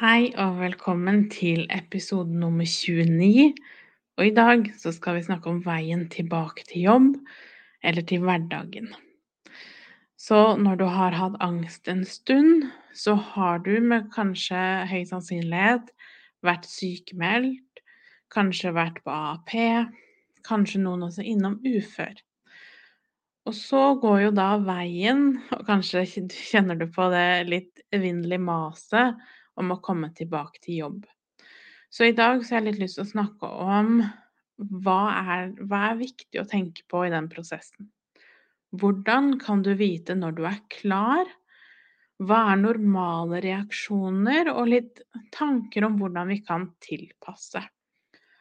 Hei 0.00 0.30
og 0.40 0.54
velkommen 0.56 1.26
til 1.28 1.66
episode 1.68 2.32
nummer 2.32 2.64
29. 2.64 3.50
Og 4.16 4.22
i 4.24 4.30
dag 4.32 4.62
så 4.80 4.94
skal 4.96 5.18
vi 5.18 5.26
snakke 5.26 5.50
om 5.50 5.58
veien 5.60 6.06
tilbake 6.08 6.62
til 6.70 6.86
jobb, 6.86 7.08
eller 7.84 8.06
til 8.08 8.22
hverdagen. 8.24 8.86
Så 10.16 10.56
når 10.56 10.78
du 10.80 10.86
har 10.88 11.12
hatt 11.18 11.36
angst 11.44 11.90
en 11.92 12.00
stund, 12.08 12.64
så 12.96 13.12
har 13.34 13.60
du 13.66 13.74
med 13.84 14.06
kanskje 14.14 14.62
høy 14.88 15.02
sannsynlighet 15.10 15.92
vært 16.48 16.64
sykemeldt, 16.64 17.82
kanskje 18.32 18.72
vært 18.72 19.02
på 19.04 19.12
AAP, 19.12 19.52
kanskje 20.48 20.80
noen 20.80 21.04
også 21.10 21.26
innom 21.28 21.58
ufør. 21.60 22.14
Og 23.44 23.52
så 23.58 23.82
går 24.00 24.16
jo 24.22 24.32
da 24.40 24.48
veien, 24.64 25.42
og 25.52 25.68
kanskje 25.68 26.06
kjenner 26.08 26.80
du 26.80 26.86
på 26.88 27.10
det 27.12 27.28
litt 27.52 27.84
evinnelige 27.92 28.40
maset 28.48 29.20
om 29.60 29.74
å 29.74 29.80
komme 29.84 30.10
tilbake 30.16 30.62
til 30.64 30.82
jobb. 30.84 31.00
Så 31.90 32.06
i 32.06 32.16
dag 32.16 32.44
så 32.44 32.54
har 32.54 32.62
jeg 32.62 32.72
litt 32.72 32.84
lyst 32.84 33.00
til 33.00 33.06
å 33.06 33.12
snakke 33.12 33.48
om 33.64 33.96
hva 34.84 35.00
er, 35.36 35.50
hva 35.66 35.88
er 35.90 36.00
viktig 36.02 36.40
å 36.40 36.48
tenke 36.48 36.84
på 36.90 37.06
i 37.06 37.12
den 37.12 37.28
prosessen. 37.32 37.88
Hvordan 38.78 39.34
kan 39.42 39.64
du 39.66 39.72
vite 39.74 40.14
når 40.14 40.36
du 40.38 40.44
er 40.46 40.60
klar? 40.70 41.30
Hva 42.20 42.44
er 42.52 42.60
normale 42.60 43.40
reaksjoner, 43.42 44.52
og 44.52 44.68
litt 44.70 45.00
tanker 45.34 45.86
om 45.88 45.96
hvordan 45.98 46.30
vi 46.30 46.38
kan 46.44 46.68
tilpasse. 46.84 47.62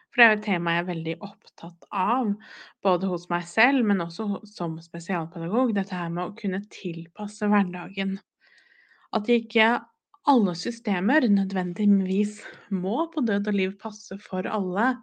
For 0.10 0.20
det 0.20 0.26
er 0.26 0.34
jo 0.34 0.38
et 0.40 0.46
tema 0.46 0.74
jeg 0.76 0.84
er 0.84 0.90
veldig 0.90 1.16
opptatt 1.26 1.86
av, 1.96 2.34
både 2.84 3.10
hos 3.10 3.28
meg 3.32 3.46
selv, 3.48 3.86
men 3.88 4.04
også 4.04 4.42
som 4.50 4.76
spesialpedagog. 4.84 5.72
Dette 5.78 5.96
her 5.96 6.12
med 6.14 6.26
å 6.26 6.36
kunne 6.38 6.64
tilpasse 6.74 7.50
hverdagen. 7.50 8.18
At 9.16 9.30
ikke 9.32 9.78
alle 10.30 10.54
systemer 10.58 11.26
nødvendigvis 11.32 12.40
må 12.70 13.08
på 13.14 13.24
død 13.26 13.50
og 13.50 13.56
liv 13.58 13.76
passe 13.82 14.18
for 14.22 14.46
alle. 14.50 14.94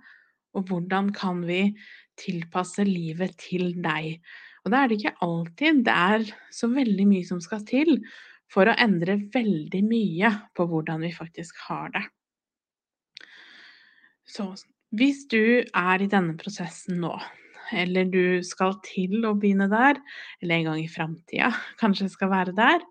Og 0.56 0.68
hvordan 0.68 1.10
kan 1.12 1.42
vi 1.48 1.74
tilpasse 2.20 2.86
livet 2.86 3.34
til 3.40 3.74
deg? 3.82 4.20
Og 4.64 4.72
da 4.72 4.82
er 4.82 4.90
det 4.90 5.00
ikke 5.00 5.16
alltid 5.26 5.82
det 5.86 5.94
er 5.94 6.28
så 6.54 6.70
veldig 6.72 7.06
mye 7.10 7.26
som 7.26 7.42
skal 7.42 7.64
til 7.68 7.98
for 8.50 8.70
å 8.70 8.76
endre 8.78 9.18
veldig 9.34 9.82
mye 9.86 10.30
på 10.56 10.66
hvordan 10.70 11.02
vi 11.02 11.12
faktisk 11.14 11.58
har 11.66 11.90
det. 11.94 12.04
Så 14.26 14.52
hvis 14.96 15.24
du 15.30 15.62
er 15.66 16.02
i 16.02 16.10
denne 16.10 16.36
prosessen 16.38 17.00
nå, 17.02 17.14
eller 17.74 18.06
du 18.06 18.42
skal 18.46 18.76
til 18.86 19.26
å 19.26 19.34
begynne 19.38 19.66
der, 19.70 19.98
eller 20.40 20.60
en 20.60 20.68
gang 20.70 20.82
i 20.82 20.90
framtida 20.90 21.50
kanskje 21.80 22.10
skal 22.12 22.30
være 22.30 22.54
der, 22.58 22.82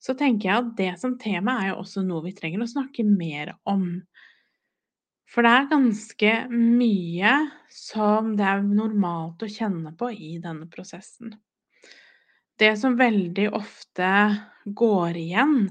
så 0.00 0.14
tenker 0.16 0.48
jeg 0.48 0.62
at 0.62 0.70
det 0.78 0.92
som 1.00 1.18
tema 1.20 1.58
er 1.60 1.72
jo 1.72 1.80
også 1.82 2.02
noe 2.06 2.24
vi 2.24 2.34
trenger 2.36 2.64
å 2.64 2.70
snakke 2.70 3.04
mer 3.06 3.52
om. 3.68 3.86
For 5.30 5.46
det 5.46 5.52
er 5.54 5.68
ganske 5.70 6.32
mye 6.50 7.34
som 7.70 8.32
det 8.38 8.46
er 8.48 8.64
normalt 8.66 9.44
å 9.46 9.50
kjenne 9.50 9.92
på 9.98 10.10
i 10.10 10.32
denne 10.42 10.66
prosessen. 10.72 11.36
Det 12.60 12.72
som 12.80 12.98
veldig 12.98 13.46
ofte 13.56 14.08
går 14.76 15.16
igjen, 15.20 15.70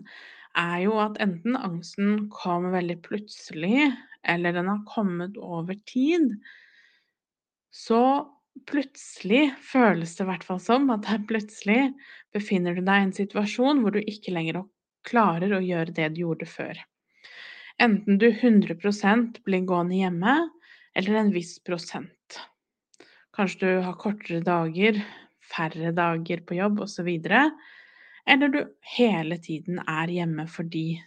er 0.58 0.78
jo 0.86 0.96
at 1.02 1.20
enten 1.22 1.58
angsten 1.60 2.30
kommer 2.34 2.74
veldig 2.74 2.98
plutselig, 3.06 3.92
eller 4.26 4.56
den 4.56 4.72
har 4.72 4.82
kommet 4.90 5.38
over 5.38 5.78
tid. 5.90 6.32
Så 7.70 8.02
plutselig 8.68 9.54
føles 9.64 10.16
det 10.18 10.26
i 10.26 10.30
hvert 10.30 10.46
fall 10.48 10.60
som 10.64 10.90
at 10.94 11.06
der 11.08 11.24
plutselig 11.30 11.80
befinner 12.36 12.76
du 12.76 12.84
deg 12.84 13.02
i 13.02 13.08
en 13.08 13.16
situasjon 13.16 13.84
hvor 13.84 13.96
du 13.96 14.02
ikke 14.02 14.34
lenger 14.36 14.64
klarer 15.08 15.54
å 15.56 15.64
gjøre 15.64 15.96
det 15.96 16.10
du 16.16 16.24
gjorde 16.26 16.48
før. 16.50 16.80
Enten 17.80 18.20
du 18.20 18.28
100% 18.30 19.40
blir 19.46 19.68
gående 19.68 20.02
hjemme, 20.02 20.36
eller 20.98 21.20
en 21.20 21.32
viss 21.32 21.56
prosent. 21.64 22.40
Kanskje 23.36 23.62
du 23.62 23.86
har 23.86 24.00
kortere 24.02 24.42
dager, 24.44 25.00
færre 25.40 25.94
dager 25.96 26.42
på 26.44 26.58
jobb 26.58 26.82
osv. 26.84 27.08
Eller 28.30 28.52
du 28.52 28.60
hele 28.98 29.38
tiden 29.40 29.80
er 29.86 30.12
hjemme 30.12 30.46
fordi 30.52 31.00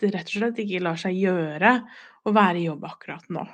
det 0.00 0.14
rett 0.14 0.32
og 0.32 0.38
slett 0.38 0.62
ikke 0.64 0.82
lar 0.82 0.98
seg 0.98 1.18
gjøre 1.18 1.76
å 2.24 2.32
være 2.34 2.62
i 2.62 2.66
jobb 2.70 2.88
akkurat 2.88 3.28
nå. 3.32 3.44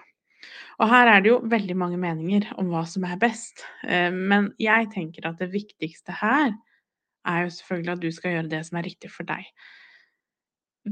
Og 0.81 0.89
her 0.89 1.11
er 1.11 1.23
det 1.23 1.33
jo 1.33 1.41
veldig 1.51 1.77
mange 1.77 1.99
meninger 2.01 2.49
om 2.61 2.71
hva 2.73 2.87
som 2.89 3.05
er 3.09 3.21
best, 3.21 3.65
eh, 3.84 4.11
men 4.12 4.53
jeg 4.61 4.89
tenker 4.95 5.28
at 5.28 5.41
det 5.43 5.51
viktigste 5.53 6.17
her 6.21 6.55
er 7.28 7.45
jo 7.45 7.53
selvfølgelig 7.53 7.93
at 7.93 8.03
du 8.05 8.11
skal 8.17 8.37
gjøre 8.37 8.53
det 8.55 8.62
som 8.69 8.81
er 8.81 8.89
riktig 8.89 9.11
for 9.12 9.28
deg. 9.28 9.45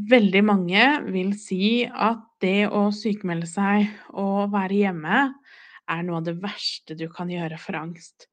Veldig 0.08 0.42
mange 0.44 0.84
vil 1.08 1.32
si 1.40 1.86
at 1.88 2.20
det 2.44 2.68
å 2.68 2.88
sykmelde 2.92 3.48
seg 3.48 3.88
og 4.12 4.52
være 4.52 4.82
hjemme 4.82 5.22
er 5.88 6.04
noe 6.04 6.20
av 6.20 6.26
det 6.26 6.36
verste 6.42 6.96
du 6.98 7.06
kan 7.12 7.32
gjøre 7.32 7.56
for 7.60 7.78
angst. 7.80 8.28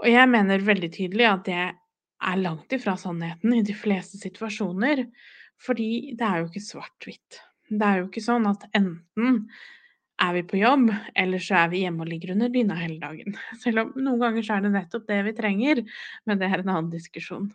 Og 0.00 0.08
jeg 0.08 0.30
mener 0.32 0.64
veldig 0.64 0.88
tydelig 0.94 1.28
at 1.28 1.44
det 1.44 1.60
er 1.60 2.40
langt 2.40 2.72
ifra 2.72 2.96
sannheten 3.00 3.52
i 3.58 3.64
de 3.66 3.76
fleste 3.76 4.20
situasjoner, 4.20 5.04
fordi 5.60 6.14
det 6.16 6.24
er 6.24 6.40
jo 6.40 6.48
ikke 6.48 6.64
svart-hvitt. 6.64 7.40
Det 7.68 7.86
er 7.86 8.00
jo 8.00 8.08
ikke 8.08 8.24
sånn 8.24 8.48
at 8.48 8.64
enten 8.72 9.44
er 10.20 10.36
vi 10.36 10.42
på 10.46 10.60
jobb, 10.60 10.90
eller 11.18 11.42
så 11.42 11.62
er 11.62 11.72
vi 11.72 11.82
hjemme 11.84 12.04
og 12.04 12.10
ligger 12.10 12.34
under 12.34 12.52
dyna 12.52 12.76
hele 12.78 12.98
dagen. 13.02 13.36
Selv 13.62 13.84
om 13.84 13.92
noen 13.96 14.20
ganger 14.22 14.46
så 14.46 14.56
er 14.56 14.66
det 14.66 14.74
nettopp 14.76 15.08
det 15.08 15.20
vi 15.26 15.34
trenger, 15.38 15.82
men 16.28 16.40
det 16.40 16.50
er 16.50 16.62
en 16.62 16.72
annen 16.74 16.92
diskusjon. 16.92 17.50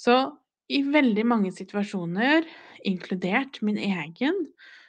Så 0.00 0.16
i 0.72 0.82
veldig 0.86 1.24
mange 1.28 1.52
situasjoner, 1.54 2.46
inkludert 2.88 3.60
min 3.62 3.78
egen, 3.78 4.46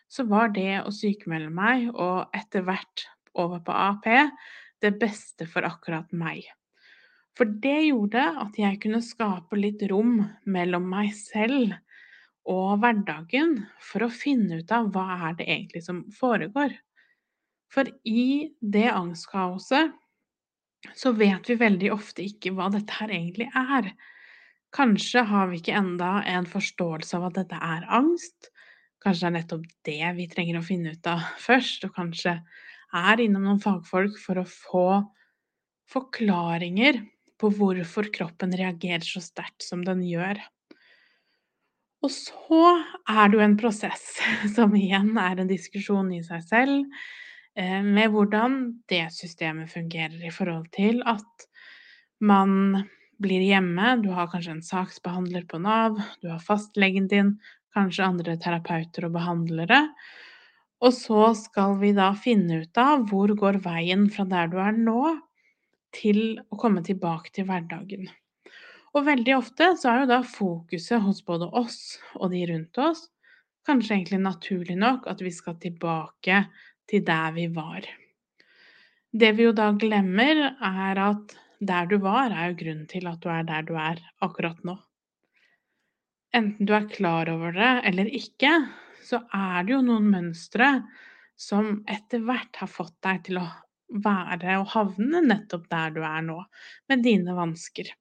så 0.09 0.25
var 0.29 0.53
det 0.53 0.81
å 0.83 0.94
sykemelde 0.94 1.51
meg 1.53 1.89
og 1.94 2.33
etter 2.38 2.66
hvert 2.66 3.07
over 3.39 3.62
på 3.66 3.73
AP 3.73 4.09
det 4.83 4.94
beste 5.01 5.47
for 5.50 5.66
akkurat 5.66 6.12
meg. 6.16 6.45
For 7.33 7.50
det 7.50 7.88
gjorde 7.88 8.22
at 8.44 8.57
jeg 8.62 8.78
kunne 8.83 9.01
skape 9.01 9.57
litt 9.57 9.81
rom 9.89 10.19
mellom 10.45 10.85
meg 10.89 11.16
selv 11.17 11.73
og 12.50 12.80
hverdagen 12.84 13.56
for 13.84 14.06
å 14.06 14.12
finne 14.12 14.59
ut 14.62 14.72
av 14.76 14.90
hva 14.94 15.06
er 15.30 15.38
det 15.40 15.48
egentlig 15.48 15.84
som 15.86 16.02
foregår. 16.18 16.74
For 17.72 17.88
i 18.06 18.54
det 18.59 18.90
angstkaoset 18.92 19.94
så 21.00 21.14
vet 21.16 21.48
vi 21.50 21.56
veldig 21.59 21.94
ofte 21.96 22.26
ikke 22.28 22.52
hva 22.56 22.68
dette 22.74 23.00
her 23.00 23.14
egentlig 23.16 23.48
er. 23.56 23.94
Kanskje 24.76 25.24
har 25.30 25.48
vi 25.50 25.62
ikke 25.62 25.78
enda 25.78 26.18
en 26.28 26.48
forståelse 26.50 27.18
av 27.18 27.30
at 27.30 27.40
dette 27.40 27.59
er 27.64 27.88
angst. 27.94 28.50
Kanskje 29.04 29.25
det 29.25 29.30
er 29.30 29.36
nettopp 29.38 29.66
det 29.88 30.12
vi 30.18 30.28
trenger 30.31 30.60
å 30.60 30.66
finne 30.66 30.94
ut 30.96 31.10
av 31.10 31.24
først, 31.48 31.88
og 31.88 31.96
kanskje 31.96 32.38
er 32.94 33.24
innom 33.24 33.48
noen 33.48 33.64
fagfolk 33.64 34.20
for 34.22 34.42
å 34.42 34.48
få 34.50 34.88
forklaringer 35.94 37.02
på 37.42 37.50
hvorfor 37.58 38.08
kroppen 38.14 38.54
reagerer 38.56 39.06
så 39.06 39.22
sterkt 39.24 39.66
som 39.66 39.81
den 39.86 40.04
gjør. 40.08 40.40
Og 42.03 42.12
så 42.12 42.64
er 43.08 43.30
det 43.30 43.38
jo 43.38 43.44
en 43.46 43.59
prosess, 43.59 44.18
som 44.56 44.74
igjen 44.75 45.14
er 45.19 45.40
en 45.40 45.52
diskusjon 45.52 46.12
i 46.16 46.24
seg 46.25 46.44
selv, 46.50 47.06
eh, 47.56 47.80
med 47.83 48.12
hvordan 48.12 48.60
det 48.92 49.06
systemet 49.16 49.72
fungerer 49.72 50.19
i 50.27 50.33
forhold 50.33 50.68
til 50.75 51.00
at 51.07 51.48
man 52.24 52.83
blir 53.24 53.44
hjemme, 53.45 53.95
du 54.04 54.12
har 54.16 54.27
kanskje 54.31 54.57
en 54.57 54.66
saksbehandler 54.66 55.45
på 55.48 55.60
Nav, 55.63 56.00
du 56.19 56.27
har 56.31 56.44
fastlegen 56.44 57.07
din, 57.12 57.38
kanskje 57.74 58.06
andre 58.06 58.36
terapeuter 58.42 59.07
og 59.07 59.16
behandlere. 59.16 59.80
Og 60.83 60.92
så 60.95 61.30
skal 61.39 61.77
vi 61.80 61.94
da 61.95 62.12
finne 62.19 62.63
ut 62.66 62.80
av 62.81 63.06
hvor 63.10 63.31
går 63.39 63.62
veien 63.63 64.10
fra 64.12 64.27
der 64.27 64.51
du 64.51 64.60
er 64.62 64.75
nå, 64.75 65.16
til 65.94 66.42
å 66.50 66.57
komme 66.60 66.81
tilbake 66.86 67.31
til 67.36 67.48
hverdagen. 67.48 68.10
Og 68.94 69.07
veldig 69.07 69.34
ofte 69.40 69.72
så 69.80 69.90
er 69.90 70.04
jo 70.04 70.12
da 70.12 70.19
fokuset 70.28 71.01
hos 71.01 71.24
både 71.25 71.50
oss 71.57 71.98
og 72.19 72.30
de 72.34 72.44
rundt 72.51 72.78
oss 72.81 73.07
kanskje 73.68 73.95
egentlig 73.98 74.19
naturlig 74.24 74.75
nok 74.80 75.07
at 75.12 75.22
vi 75.24 75.31
skal 75.34 75.57
tilbake 75.62 76.44
til 76.90 77.04
der 77.07 77.31
vi 77.36 77.48
var. 77.56 77.88
Det 79.13 79.31
vi 79.38 79.48
jo 79.48 79.54
da 79.56 79.69
glemmer, 79.78 80.42
er 80.57 81.00
at 81.00 81.36
der 81.63 81.88
du 81.88 82.00
var, 82.04 82.34
er 82.34 82.51
jo 82.51 82.60
grunnen 82.60 82.88
til 82.92 83.07
at 83.07 83.22
du 83.24 83.30
er 83.31 83.45
der 83.48 83.66
du 83.68 83.75
er 83.80 84.01
akkurat 84.25 84.60
nå. 84.68 84.75
Enten 86.34 86.66
du 86.68 86.74
er 86.75 86.89
klar 86.89 87.30
over 87.30 87.54
det 87.56 87.74
eller 87.88 88.10
ikke, 88.10 88.51
så 89.06 89.22
er 89.34 89.63
det 89.63 89.75
jo 89.75 89.84
noen 89.86 90.10
mønstre 90.12 90.69
som 91.39 91.84
etter 91.89 92.24
hvert 92.25 92.57
har 92.57 92.72
fått 92.72 92.96
deg 93.06 93.22
til 93.28 93.39
å 93.42 93.48
være 94.04 94.57
og 94.60 94.72
havne 94.74 95.22
nettopp 95.28 95.68
der 95.69 95.94
du 95.94 96.01
er 96.07 96.24
nå, 96.25 96.39
med 96.89 97.04
dine 97.06 97.36
vansker. 97.38 97.92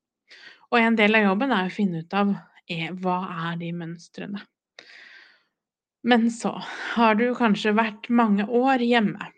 Og 0.72 0.80
en 0.80 0.96
del 0.96 1.18
av 1.18 1.26
jobben 1.26 1.52
er 1.52 1.68
å 1.68 1.74
finne 1.74 2.02
ut 2.02 2.16
av 2.16 2.32
er, 2.70 2.94
hva 2.96 3.18
er 3.50 3.60
de 3.60 3.70
mønstrene. 3.76 4.40
Men 6.08 6.30
så 6.34 6.56
har 6.96 7.18
du 7.20 7.28
kanskje 7.38 7.74
vært 7.78 8.08
mange 8.10 8.48
år 8.48 8.82
hjemme. 8.82 9.28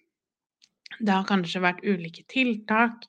Det 1.00 1.10
har 1.10 1.26
kanskje 1.28 1.60
vært 1.64 1.82
ulike 1.84 2.22
tiltak, 2.30 3.04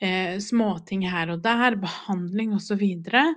eh, 0.00 0.38
småting 0.40 1.04
her 1.10 1.34
og 1.34 1.42
der, 1.44 1.76
behandling 1.82 2.54
osv. 2.56 2.84
Og, 2.86 3.34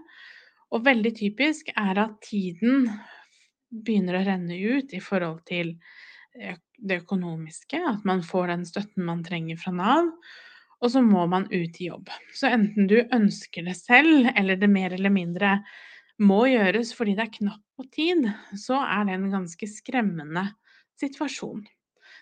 og 0.72 0.86
veldig 0.86 1.14
typisk 1.18 1.74
er 1.76 2.00
at 2.06 2.22
tiden 2.30 2.88
begynner 3.70 4.20
å 4.20 4.26
renne 4.30 4.56
ut 4.56 4.94
i 4.94 5.02
forhold 5.04 5.42
til 5.50 5.76
det 6.80 7.02
økonomiske, 7.04 7.80
at 7.90 8.06
man 8.08 8.22
får 8.24 8.54
den 8.54 8.66
støtten 8.68 9.06
man 9.08 9.24
trenger 9.26 9.60
fra 9.60 9.74
Nav, 9.76 10.12
og 10.80 10.92
så 10.94 11.02
må 11.04 11.26
man 11.28 11.48
ut 11.52 11.80
i 11.82 11.90
jobb. 11.90 12.10
Så 12.36 12.52
enten 12.54 12.88
du 12.88 12.98
ønsker 13.02 13.66
det 13.68 13.76
selv, 13.80 14.30
eller 14.36 14.60
det 14.60 14.70
mer 14.72 14.96
eller 14.96 15.12
mindre 15.14 15.58
må 16.20 16.46
gjøres 16.52 16.94
fordi 16.96 17.16
det 17.18 17.26
er 17.26 17.36
knapt 17.36 17.66
på 17.80 17.86
tid, 17.96 18.28
så 18.60 18.80
er 18.84 19.08
det 19.08 19.18
en 19.18 19.30
ganske 19.34 19.70
skremmende 19.72 20.46
situasjon. 21.00 21.66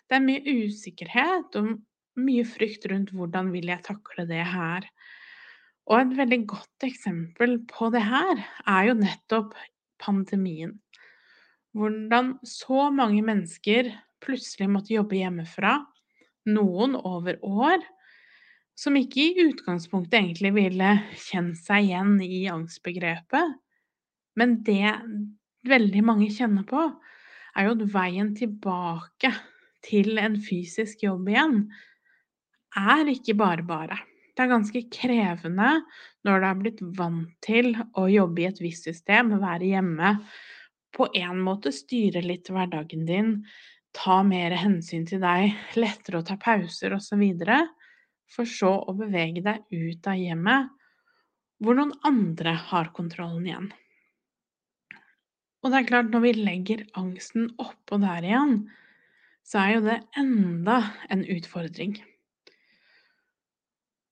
Det 0.07 0.18
er 0.18 0.25
mye 0.25 0.57
usikkerhet 0.65 1.57
og 1.59 1.77
mye 2.18 2.45
frykt 2.48 2.88
rundt 2.89 3.13
hvordan 3.13 3.51
vil 3.54 3.69
jeg 3.69 3.86
takle 3.86 4.25
det 4.30 4.44
her. 4.54 4.86
Og 5.88 6.01
et 6.01 6.18
veldig 6.18 6.42
godt 6.50 6.86
eksempel 6.88 7.59
på 7.69 7.92
det 7.94 8.04
her 8.06 8.42
er 8.68 8.89
jo 8.89 8.98
nettopp 9.00 9.54
pandemien. 10.01 10.75
Hvordan 11.77 12.36
så 12.48 12.89
mange 12.94 13.21
mennesker 13.25 13.92
plutselig 14.24 14.69
måtte 14.71 14.95
jobbe 14.95 15.19
hjemmefra, 15.19 15.77
noen 16.48 16.95
over 16.98 17.38
år, 17.45 17.83
som 18.77 18.97
ikke 19.00 19.24
i 19.24 19.45
utgangspunktet 19.47 20.19
egentlig 20.19 20.53
ville 20.56 20.91
kjent 21.18 21.57
seg 21.59 21.88
igjen 21.88 22.18
i 22.21 22.45
angstbegrepet. 22.51 23.56
Men 24.38 24.59
det 24.65 24.94
veldig 25.68 26.03
mange 26.06 26.29
kjenner 26.33 26.65
på, 26.68 26.83
er 27.57 27.65
jo 27.65 27.74
at 27.74 27.88
veien 27.95 28.35
tilbake 28.38 29.31
til 29.88 30.19
en 30.21 30.38
fysisk 30.44 31.01
jobb 31.07 31.31
igjen 31.31 31.63
er 32.77 33.09
ikke 33.09 33.33
bare 33.38 33.65
bare. 33.65 33.97
Det 34.38 34.45
er 34.45 34.51
ganske 34.51 34.83
krevende 34.94 35.71
når 36.27 36.44
du 36.44 36.45
er 36.45 36.59
blitt 36.59 36.83
vant 37.00 37.31
til 37.41 37.71
å 37.97 38.06
jobbe 38.12 38.44
i 38.44 38.50
et 38.51 38.62
visst 38.62 38.85
system, 38.85 39.33
være 39.41 39.71
hjemme, 39.71 40.18
på 40.94 41.07
en 41.18 41.41
måte 41.44 41.73
styre 41.73 42.21
litt 42.25 42.50
hverdagen 42.53 43.07
din, 43.09 43.33
ta 43.97 44.21
mer 44.25 44.53
hensyn 44.62 45.07
til 45.09 45.23
deg, 45.23 45.56
lettere 45.80 46.21
å 46.21 46.25
ta 46.25 46.38
pauser 46.41 46.94
osv., 46.94 47.23
for 48.31 48.50
så 48.50 48.74
å 48.83 48.95
bevege 48.97 49.44
deg 49.45 49.63
ut 49.71 50.09
av 50.09 50.19
hjemmet, 50.19 50.74
hvor 51.63 51.77
noen 51.77 51.94
andre 52.06 52.53
har 52.69 52.91
kontrollen 52.95 53.47
igjen. 53.47 53.69
Og 55.63 55.74
det 55.74 55.79
er 55.79 55.88
klart, 55.89 56.12
når 56.13 56.24
vi 56.24 56.33
legger 56.38 56.85
angsten 57.00 57.50
oppå 57.59 57.97
der 58.01 58.25
igjen, 58.27 58.59
så 59.47 59.63
er 59.63 59.74
jo 59.74 59.83
det 59.88 59.97
enda 60.19 60.77
en 61.13 61.24
utfordring. 61.33 61.97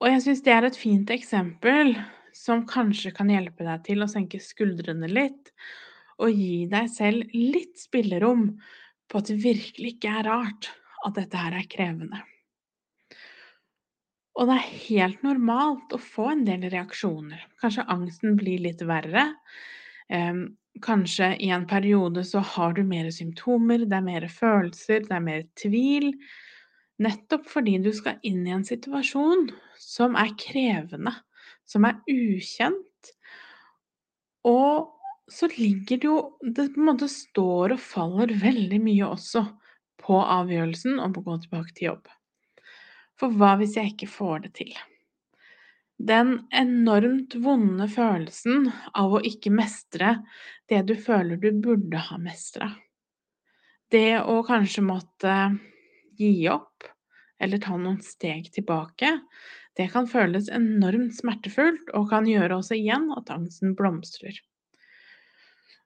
Og 0.03 0.09
jeg 0.11 0.23
syns 0.25 0.43
det 0.45 0.53
er 0.55 0.67
et 0.67 0.79
fint 0.79 1.11
eksempel 1.13 1.93
som 2.35 2.65
kanskje 2.67 3.13
kan 3.15 3.29
hjelpe 3.31 3.63
deg 3.67 3.83
til 3.85 4.03
å 4.03 4.09
senke 4.11 4.41
skuldrene 4.43 5.07
litt, 5.11 5.53
og 6.19 6.31
gi 6.31 6.65
deg 6.71 6.89
selv 6.91 7.31
litt 7.35 7.79
spillerom 7.79 8.49
på 9.11 9.19
at 9.19 9.31
det 9.31 9.39
virkelig 9.43 9.95
ikke 9.95 10.13
er 10.19 10.27
rart 10.27 10.71
at 11.05 11.17
dette 11.19 11.39
her 11.39 11.55
er 11.59 11.67
krevende. 11.71 12.23
Og 14.35 14.49
det 14.49 14.55
er 14.55 14.71
helt 14.89 15.21
normalt 15.23 15.93
å 15.95 16.01
få 16.01 16.27
en 16.33 16.43
del 16.47 16.65
reaksjoner. 16.71 17.45
Kanskje 17.61 17.87
angsten 17.91 18.35
blir 18.39 18.63
litt 18.63 18.83
verre. 18.83 19.31
kanskje 20.83 21.37
i 21.39 21.49
en 21.55 21.65
periode 21.67 22.23
så 22.27 22.39
har 22.39 22.73
du 22.73 22.83
mer 22.83 23.07
symptomer, 23.11 23.85
det 23.87 23.95
er 23.95 24.03
mer 24.03 24.27
følelser, 24.27 25.05
det 25.07 25.15
er 25.15 25.23
mer 25.23 25.45
tvil. 25.55 26.11
Nettopp 26.99 27.47
fordi 27.47 27.77
du 27.79 27.91
skal 27.95 28.19
inn 28.23 28.45
i 28.47 28.51
en 28.55 28.65
situasjon 28.67 29.49
som 29.79 30.15
er 30.19 30.35
krevende, 30.39 31.13
som 31.65 31.87
er 31.87 31.95
ukjent. 32.11 33.11
Og 34.43 34.91
så 35.31 35.47
ligger 35.57 35.97
det 35.97 36.05
jo 36.05 36.17
Det 36.41 36.67
på 36.75 36.79
en 36.79 36.89
måte 36.91 37.07
står 37.09 37.73
og 37.73 37.81
faller 37.81 38.35
veldig 38.43 38.79
mye 38.83 39.07
også 39.07 39.45
på 40.03 40.19
avgjørelsen 40.21 40.99
om 40.99 41.15
å 41.17 41.23
gå 41.25 41.39
tilbake 41.41 41.73
til 41.73 41.89
jobb. 41.93 42.05
For 43.19 43.31
hva 43.31 43.55
hvis 43.59 43.77
jeg 43.79 43.93
ikke 43.93 44.11
får 44.11 44.45
det 44.45 44.53
til? 44.59 44.73
Den 45.95 46.33
enormt 46.51 47.37
vonde 47.39 47.87
følelsen 47.87 48.67
av 48.99 49.15
å 49.15 49.21
ikke 49.23 49.53
mestre 49.55 50.17
det 50.69 50.81
du 50.89 50.95
føler 50.99 51.39
du 51.39 51.53
burde 51.63 52.01
ha 52.09 52.17
mestra. 52.19 52.73
Det 53.91 54.19
å 54.19 54.41
kanskje 54.43 54.83
måtte 54.83 55.35
gi 56.19 56.49
opp 56.51 56.89
eller 57.39 57.61
ta 57.63 57.77
noen 57.77 58.01
steg 58.03 58.49
tilbake, 58.55 59.11
det 59.75 59.87
kan 59.91 60.07
føles 60.07 60.49
enormt 60.51 61.15
smertefullt 61.17 61.91
og 61.95 62.09
kan 62.11 62.27
gjøre 62.27 62.59
også 62.59 62.77
igjen 62.77 63.09
at 63.15 63.31
angsten 63.31 63.75
blomstrer. 63.79 64.35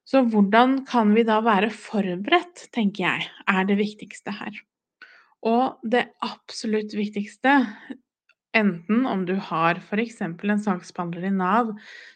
Så 0.09 0.23
hvordan 0.25 0.83
kan 0.89 1.13
vi 1.13 1.25
da 1.25 1.37
være 1.45 1.69
forberedt, 1.73 2.65
tenker 2.73 3.05
jeg, 3.05 3.29
er 3.45 3.69
det 3.69 3.77
viktigste 3.77 4.33
her. 4.33 4.55
Og 5.47 5.79
det 5.87 6.09
absolutt 6.25 6.93
viktigste, 6.97 7.53
enten 8.57 9.05
om 9.07 9.25
du 9.27 9.35
har 9.49 9.77
f.eks. 9.79 10.21
en 10.21 10.63
saksbehandler 10.63 11.29
i 11.29 11.31
Nav 11.31 11.69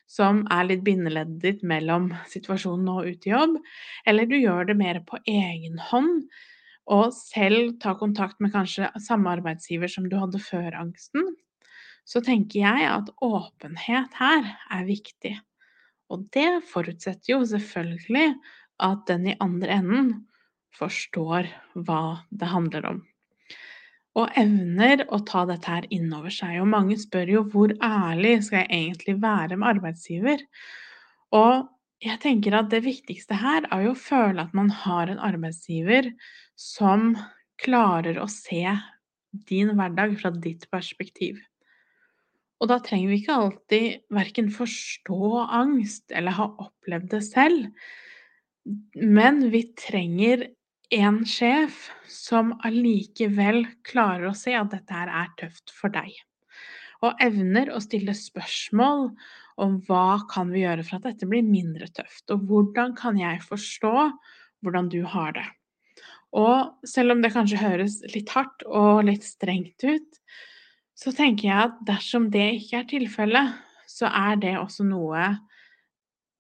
som 0.09 0.41
er 0.51 0.65
litt 0.67 0.81
bindeleddet 0.83 1.39
ditt 1.43 1.61
mellom 1.63 2.09
situasjonen 2.31 2.89
og 2.89 3.07
ute 3.07 3.29
i 3.29 3.35
jobb, 3.35 3.59
eller 4.09 4.27
du 4.27 4.35
gjør 4.39 4.67
det 4.71 4.79
mer 4.79 4.99
på 5.07 5.21
egen 5.29 5.79
hånd 5.91 6.25
og 6.91 7.13
selv 7.15 7.77
tar 7.79 7.95
kontakt 7.99 8.41
med 8.43 8.51
kanskje 8.51 8.89
samme 8.99 9.31
arbeidsgiver 9.37 9.91
som 9.91 10.09
du 10.09 10.17
hadde 10.19 10.41
før 10.43 10.75
angsten, 10.81 11.29
så 12.03 12.19
tenker 12.23 12.59
jeg 12.65 12.89
at 12.89 13.11
åpenhet 13.23 14.17
her 14.19 14.49
er 14.73 14.83
viktig. 14.87 15.37
Og 16.11 16.27
det 16.35 16.65
forutsetter 16.67 17.37
jo 17.37 17.39
selvfølgelig 17.47 18.33
at 18.83 19.07
den 19.07 19.31
i 19.31 19.37
andre 19.39 19.79
enden 19.79 20.11
forstår 20.75 21.47
hva 21.87 22.25
det 22.33 22.51
handler 22.51 22.89
om. 22.91 23.01
Og 24.13 24.29
evner 24.37 25.05
å 25.09 25.19
ta 25.25 25.41
dette 25.49 25.69
her 25.69 25.87
inn 25.93 26.11
over 26.13 26.33
seg. 26.33 26.59
Og 26.61 26.69
mange 26.69 26.99
spør 27.01 27.31
jo 27.33 27.45
hvor 27.49 27.73
ærlig 27.81 28.35
skal 28.45 28.61
jeg 28.61 28.69
egentlig 28.83 29.17
være 29.23 29.57
med 29.57 29.71
arbeidsgiver? 29.71 30.43
Og 31.33 31.69
jeg 32.03 32.19
tenker 32.21 32.57
at 32.57 32.69
det 32.69 32.83
viktigste 32.85 33.37
her 33.39 33.65
er 33.71 33.87
jo 33.87 33.93
å 33.95 33.99
føle 33.99 34.43
at 34.43 34.53
man 34.57 34.69
har 34.83 35.09
en 35.09 35.21
arbeidsgiver 35.23 36.11
som 36.59 37.13
klarer 37.63 38.19
å 38.21 38.27
se 38.29 38.65
din 39.49 39.73
hverdag 39.77 40.17
fra 40.19 40.33
ditt 40.35 40.67
perspektiv. 40.73 41.39
Og 42.61 42.69
da 42.71 42.77
trenger 42.83 43.11
vi 43.11 43.19
ikke 43.19 43.35
alltid 43.35 44.03
verken 44.13 44.51
forstå 44.53 45.29
angst 45.43 46.13
eller 46.15 46.37
ha 46.37 46.47
opplevd 46.63 47.09
det 47.15 47.23
selv, 47.25 47.71
men 48.95 49.41
vi 49.51 49.65
trenger 49.79 50.45
en 50.94 51.23
sjef 51.26 51.88
som 52.12 52.54
allikevel 52.66 53.64
klarer 53.88 54.30
å 54.30 54.38
se 54.38 54.54
at 54.57 54.71
dette 54.73 54.94
her 54.94 55.09
er 55.09 55.31
tøft 55.40 55.73
for 55.73 55.94
deg. 55.94 56.12
Og 57.04 57.19
evner 57.23 57.71
å 57.73 57.81
stille 57.83 58.14
spørsmål 58.16 59.09
om 59.64 59.80
hva 59.88 60.23
kan 60.31 60.52
vi 60.54 60.64
gjøre 60.64 60.85
for 60.85 61.00
at 61.00 61.09
dette 61.09 61.28
blir 61.30 61.45
mindre 61.45 61.90
tøft, 61.94 62.30
og 62.33 62.45
hvordan 62.50 62.95
kan 62.97 63.19
jeg 63.19 63.42
forstå 63.45 63.94
hvordan 64.64 64.90
du 64.94 65.02
har 65.09 65.33
det. 65.35 65.45
Og 66.33 66.88
selv 66.90 67.14
om 67.14 67.21
det 67.21 67.33
kanskje 67.33 67.62
høres 67.62 68.00
litt 68.14 68.31
hardt 68.33 68.66
og 68.66 69.04
litt 69.09 69.26
strengt 69.26 69.83
ut, 69.85 70.21
så 70.97 71.14
tenker 71.14 71.50
jeg 71.50 71.68
at 71.68 71.81
dersom 71.85 72.30
det 72.33 72.47
ikke 72.59 72.80
er 72.80 72.90
tilfellet, 72.90 73.57
så 73.90 74.09
er 74.09 74.40
det 74.42 74.56
også 74.57 74.85
noe 74.88 75.33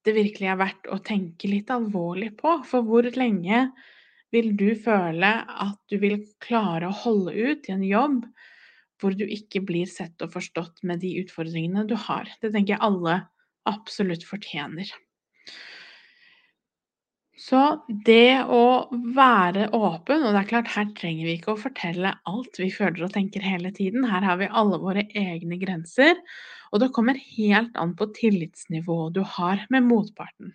det 0.03 0.15
virkelig 0.17 0.49
er 0.51 0.59
verdt 0.59 0.89
å 0.91 0.99
tenke 1.05 1.47
litt 1.47 1.69
alvorlig 1.71 2.33
på. 2.39 2.57
For 2.67 2.83
hvor 2.83 3.07
lenge 3.15 3.67
vil 4.33 4.51
du 4.57 4.73
føle 4.79 5.31
at 5.45 5.79
du 5.91 5.99
vil 6.01 6.19
klare 6.43 6.89
å 6.89 6.99
holde 7.03 7.33
ut 7.33 7.69
i 7.69 7.75
en 7.75 7.85
jobb 7.85 8.23
hvor 9.01 9.15
du 9.19 9.25
ikke 9.27 9.63
blir 9.67 9.89
sett 9.89 10.21
og 10.23 10.33
forstått 10.35 10.83
med 10.87 11.01
de 11.03 11.11
utfordringene 11.23 11.85
du 11.89 11.95
har? 11.99 12.29
Det 12.41 12.53
tenker 12.53 12.75
jeg 12.75 12.85
alle 12.85 13.19
absolutt 13.69 14.23
fortjener. 14.27 14.89
Så 17.43 17.59
det 18.07 18.45
å 18.45 18.87
være 19.15 19.65
åpen 19.73 20.21
Og 20.21 20.29
det 20.31 20.41
er 20.43 20.49
klart, 20.51 20.69
her 20.75 20.91
trenger 20.95 21.27
vi 21.27 21.33
ikke 21.39 21.55
å 21.55 21.59
fortelle 21.59 22.13
alt 22.29 22.59
vi 22.61 22.69
føler 22.71 23.07
og 23.07 23.13
tenker 23.15 23.43
hele 23.43 23.73
tiden. 23.75 24.05
Her 24.07 24.23
har 24.23 24.39
vi 24.39 24.51
alle 24.61 24.79
våre 24.79 25.03
egne 25.09 25.57
grenser, 25.59 26.21
og 26.71 26.83
det 26.83 26.93
kommer 26.95 27.19
helt 27.35 27.75
an 27.79 27.97
på 27.99 28.11
tillitsnivået 28.15 29.17
du 29.17 29.23
har 29.35 29.65
med 29.73 29.89
motparten. 29.89 30.53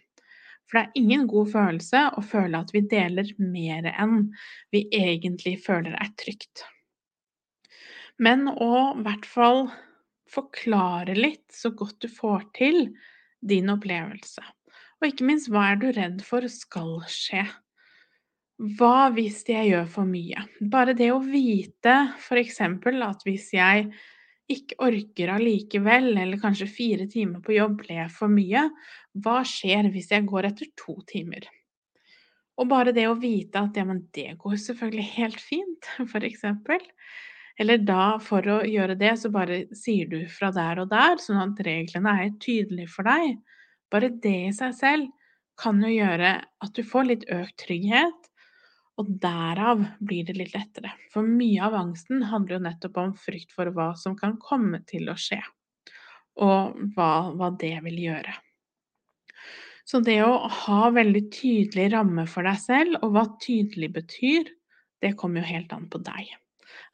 For 0.69 0.79
det 0.79 0.85
er 0.85 1.01
ingen 1.01 1.27
god 1.31 1.53
følelse 1.55 2.03
å 2.21 2.25
føle 2.25 2.61
at 2.61 2.73
vi 2.75 2.85
deler 2.91 3.31
mer 3.41 3.89
enn 3.95 4.27
vi 4.75 4.85
egentlig 4.93 5.57
føler 5.65 5.97
er 5.97 6.11
trygt. 6.21 6.67
Men 8.21 8.49
å 8.51 8.73
i 8.99 9.05
hvert 9.07 9.29
fall 9.29 9.69
forklare 10.29 11.15
litt 11.17 11.47
så 11.55 11.73
godt 11.73 12.03
du 12.05 12.11
får 12.13 12.45
til 12.59 12.83
din 13.41 13.71
opplevelse. 13.73 14.45
Og 14.99 15.09
ikke 15.09 15.29
minst, 15.29 15.49
hva 15.49 15.71
er 15.73 15.81
du 15.81 15.89
redd 15.95 16.21
for 16.27 16.45
skal 16.53 16.99
skje? 17.09 17.47
Hva 18.77 19.09
hvis 19.15 19.45
jeg 19.47 19.71
gjør 19.71 19.87
for 19.93 20.09
mye? 20.09 20.43
Bare 20.61 20.97
det 20.99 21.13
å 21.15 21.23
vite 21.23 21.95
f.eks. 22.19 22.61
at 22.61 23.23
hvis 23.25 23.53
jeg 23.55 23.93
ikke 24.49 24.79
orker 24.81 25.35
allikevel, 25.35 26.11
eller 26.17 26.41
kanskje 26.41 26.71
fire 26.73 27.07
timer 27.11 27.43
på 27.45 27.57
jobb 27.59 27.83
ble 27.83 28.07
for 28.13 28.33
mye, 28.33 28.65
hva 29.25 29.43
skjer 29.47 29.91
hvis 29.93 30.13
jeg 30.15 30.27
går 30.29 30.49
etter 30.51 30.71
to 30.79 30.97
timer? 31.09 31.45
Og 32.59 32.67
bare 32.71 32.95
det 32.95 33.07
å 33.07 33.19
vite 33.19 33.61
at 33.61 33.77
ja, 33.79 33.85
men 33.87 34.03
det 34.17 34.33
går 34.41 34.57
selvfølgelig 34.65 35.09
helt 35.15 35.43
fint, 35.43 35.91
for 36.13 36.25
eksempel. 36.27 36.83
Eller 37.59 37.83
da, 37.83 38.17
for 38.23 38.47
å 38.51 38.61
gjøre 38.67 38.97
det, 38.99 39.13
så 39.19 39.31
bare 39.35 39.65
sier 39.77 40.09
du 40.11 40.21
fra 40.31 40.51
der 40.55 40.83
og 40.83 40.91
der, 40.93 41.19
sånn 41.23 41.43
at 41.43 41.63
reglene 41.67 42.15
er 42.25 42.35
tydelige 42.43 42.91
for 42.93 43.09
deg. 43.09 43.39
Bare 43.91 44.13
det 44.23 44.37
i 44.49 44.55
seg 44.55 44.75
selv 44.79 45.15
kan 45.59 45.81
jo 45.83 45.91
gjøre 45.91 46.37
at 46.39 46.75
du 46.77 46.85
får 46.87 47.09
litt 47.09 47.25
økt 47.35 47.57
trygghet, 47.65 48.29
og 48.99 49.13
derav 49.23 49.85
blir 50.03 50.27
det 50.27 50.35
litt 50.39 50.57
lettere. 50.57 50.91
For 51.13 51.27
mye 51.27 51.63
av 51.69 51.77
angsten 51.79 52.25
handler 52.33 52.59
jo 52.59 52.65
nettopp 52.67 52.99
om 53.03 53.15
frykt 53.19 53.55
for 53.55 53.71
hva 53.75 53.93
som 53.99 54.17
kan 54.19 54.37
komme 54.43 54.83
til 54.89 55.11
å 55.11 55.17
skje, 55.19 55.41
og 56.43 56.79
hva, 56.97 57.13
hva 57.35 57.53
det 57.61 57.77
vil 57.87 58.03
gjøre. 58.09 58.35
Så 59.89 60.03
det 60.05 60.19
å 60.21 60.35
ha 60.67 60.91
veldig 60.93 61.23
tydelig 61.33 61.87
ramme 61.95 62.27
for 62.29 62.45
deg 62.45 62.59
selv, 62.61 62.99
og 63.01 63.15
hva 63.15 63.25
tydelig 63.41 63.89
betyr, 63.95 64.51
det 65.01 65.15
kommer 65.17 65.41
jo 65.41 65.53
helt 65.55 65.73
an 65.73 65.87
på 65.89 66.03
deg. 66.05 66.35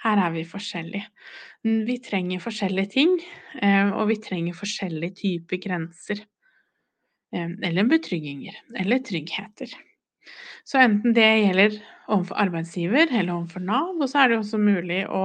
Her 0.04 0.20
er 0.26 0.34
vi 0.34 0.44
forskjellige. 0.46 1.08
Vi 1.88 1.96
trenger 2.04 2.44
forskjellige 2.44 2.92
ting, 2.92 3.16
eh, 3.58 3.88
og 3.88 4.11
vi 4.12 4.18
trenger 4.23 4.54
forskjellige 4.54 5.16
typer 5.23 5.62
grenser. 5.64 6.20
Eh, 7.34 7.50
eller 7.66 7.88
betrygginger, 7.90 8.61
eller 8.78 9.02
tryggheter. 9.02 9.73
Så 10.64 10.80
enten 10.80 11.14
det 11.16 11.28
gjelder 11.28 11.78
overfor 12.08 12.40
arbeidsgiver 12.44 13.10
eller 13.10 13.34
overfor 13.36 13.64
Nav, 13.64 13.94
og 13.98 14.08
så 14.10 14.22
er 14.22 14.32
det 14.32 14.40
også 14.40 14.60
mulig 14.60 15.02
å, 15.08 15.24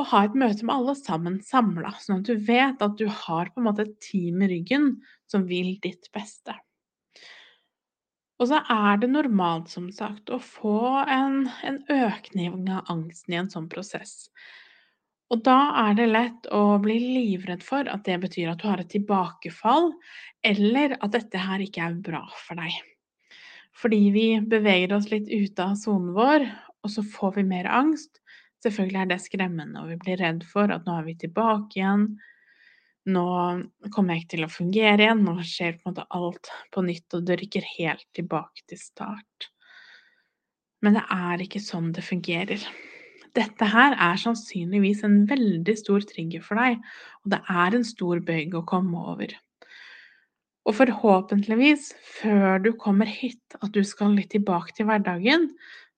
å 0.00 0.06
ha 0.10 0.24
et 0.24 0.36
møte 0.38 0.66
med 0.66 0.74
alle 0.74 0.96
sammen 0.98 1.40
samla, 1.44 1.94
sånn 2.02 2.22
at 2.22 2.30
du 2.30 2.46
vet 2.48 2.84
at 2.84 2.98
du 3.00 3.06
har 3.08 3.52
på 3.52 3.62
en 3.62 3.68
måte 3.70 3.86
et 3.86 3.98
team 4.04 4.44
i 4.44 4.50
ryggen 4.52 4.94
som 5.30 5.46
vil 5.48 5.76
ditt 5.84 6.10
beste. 6.14 6.56
Og 8.42 8.50
så 8.50 8.58
er 8.70 8.98
det 9.00 9.12
normalt, 9.12 9.70
som 9.70 9.86
sagt, 9.94 10.30
å 10.34 10.40
få 10.42 11.04
en, 11.06 11.44
en 11.64 11.78
økning 11.92 12.66
av 12.74 12.90
angsten 12.90 13.36
i 13.36 13.38
en 13.38 13.50
sånn 13.52 13.68
prosess. 13.70 14.26
Og 15.32 15.40
da 15.46 15.58
er 15.86 15.94
det 15.98 16.08
lett 16.10 16.48
å 16.52 16.76
bli 16.82 16.98
livredd 17.00 17.62
for 17.64 17.88
at 17.90 18.04
det 18.06 18.18
betyr 18.26 18.50
at 18.52 18.60
du 18.60 18.66
har 18.68 18.82
et 18.82 18.90
tilbakefall, 18.92 19.92
eller 20.44 20.98
at 21.00 21.14
dette 21.14 21.40
her 21.40 21.62
ikke 21.64 21.86
er 21.86 21.96
bra 22.10 22.24
for 22.42 22.58
deg. 22.60 22.74
Fordi 23.74 24.00
vi 24.14 24.26
beveger 24.40 24.94
oss 24.96 25.08
litt 25.10 25.28
ute 25.30 25.64
av 25.64 25.74
sonen 25.80 26.12
vår, 26.16 26.46
og 26.84 26.92
så 26.92 27.02
får 27.14 27.40
vi 27.40 27.46
mer 27.48 27.68
angst. 27.70 28.20
Selvfølgelig 28.64 29.00
er 29.02 29.10
det 29.10 29.20
skremmende, 29.24 29.82
og 29.82 29.90
vi 29.92 29.98
blir 30.00 30.20
redd 30.22 30.44
for 30.48 30.70
at 30.72 30.86
nå 30.86 30.94
er 31.00 31.08
vi 31.08 31.16
tilbake 31.20 31.80
igjen. 31.80 32.06
Nå 33.12 33.24
kommer 33.92 34.14
jeg 34.14 34.24
ikke 34.24 34.32
til 34.36 34.46
å 34.46 34.52
fungere 34.52 35.04
igjen, 35.04 35.24
nå 35.26 35.36
skjer 35.44 35.76
på 35.76 35.84
en 35.84 35.92
måte 35.92 36.06
alt 36.16 36.52
på 36.72 36.84
nytt, 36.86 37.08
og 37.18 37.26
det 37.28 37.36
rykker 37.42 37.66
helt 37.74 38.06
tilbake 38.16 38.64
til 38.70 38.80
start. 38.80 39.50
Men 40.84 40.96
det 40.98 41.04
er 41.12 41.44
ikke 41.44 41.60
sånn 41.64 41.92
det 41.96 42.04
fungerer. 42.06 42.64
Dette 43.34 43.66
her 43.66 43.96
er 43.98 44.20
sannsynligvis 44.20 45.02
en 45.04 45.24
veldig 45.28 45.74
stor 45.80 46.04
trigger 46.06 46.44
for 46.44 46.60
deg, 46.60 46.78
og 47.24 47.34
det 47.34 47.40
er 47.50 47.76
en 47.76 47.86
stor 47.88 48.20
bøyg 48.24 48.54
å 48.54 48.64
komme 48.68 49.00
over. 49.12 49.34
Og 50.64 50.76
forhåpentligvis, 50.78 51.90
før 52.20 52.62
du 52.64 52.70
kommer 52.80 53.08
hit, 53.08 53.56
at 53.60 53.72
du 53.74 53.82
skal 53.84 54.16
litt 54.16 54.30
tilbake 54.32 54.72
til 54.76 54.88
hverdagen, 54.88 55.50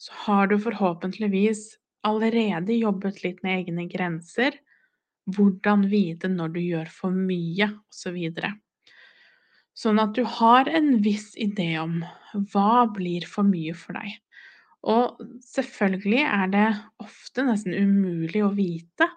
så 0.02 0.14
har 0.26 0.50
du 0.50 0.56
forhåpentligvis 0.61 1.76
allerede 2.06 2.75
jobbet 2.75 3.23
litt 3.23 3.42
med 3.46 3.62
egne 3.62 3.87
grenser, 3.90 4.58
hvordan 5.37 5.87
vite 5.90 6.30
når 6.30 6.54
du 6.54 6.61
gjør 6.62 6.90
for 6.92 7.14
mye, 7.14 7.70
osv. 7.90 8.18
Så 9.76 9.88
sånn 9.88 10.00
at 10.02 10.14
du 10.16 10.23
har 10.38 10.70
en 10.70 10.96
viss 11.04 11.32
idé 11.38 11.75
om 11.82 12.00
hva 12.52 12.87
blir 12.94 13.26
for 13.28 13.46
mye 13.46 13.75
for 13.76 13.99
deg. 13.99 14.14
Og 14.87 15.18
selvfølgelig 15.42 16.23
er 16.23 16.50
det 16.52 16.68
ofte 17.02 17.44
nesten 17.46 17.75
umulig 17.75 18.44
å 18.46 18.54
vite, 18.54 19.08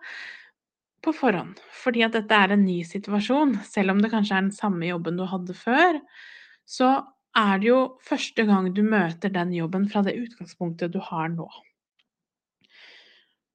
på 1.04 1.14
forhånd. 1.16 1.60
Fordi 1.84 2.04
at 2.06 2.18
dette 2.18 2.36
er 2.36 2.56
en 2.56 2.66
ny 2.66 2.82
situasjon. 2.88 3.56
Selv 3.68 3.96
om 3.96 4.04
det 4.04 4.12
kanskje 4.14 4.36
er 4.38 4.46
den 4.48 4.56
samme 4.56 4.90
jobben 4.90 5.20
du 5.20 5.26
hadde 5.30 5.56
før, 5.58 6.00
så 6.70 6.92
er 7.38 7.62
det 7.62 7.70
jo 7.70 7.80
første 8.06 8.46
gang 8.48 8.72
du 8.74 8.82
møter 8.86 9.32
den 9.34 9.54
jobben 9.56 9.88
fra 9.90 10.04
det 10.06 10.18
utgangspunktet 10.18 10.94
du 10.94 11.00
har 11.04 11.30
nå. 11.34 11.48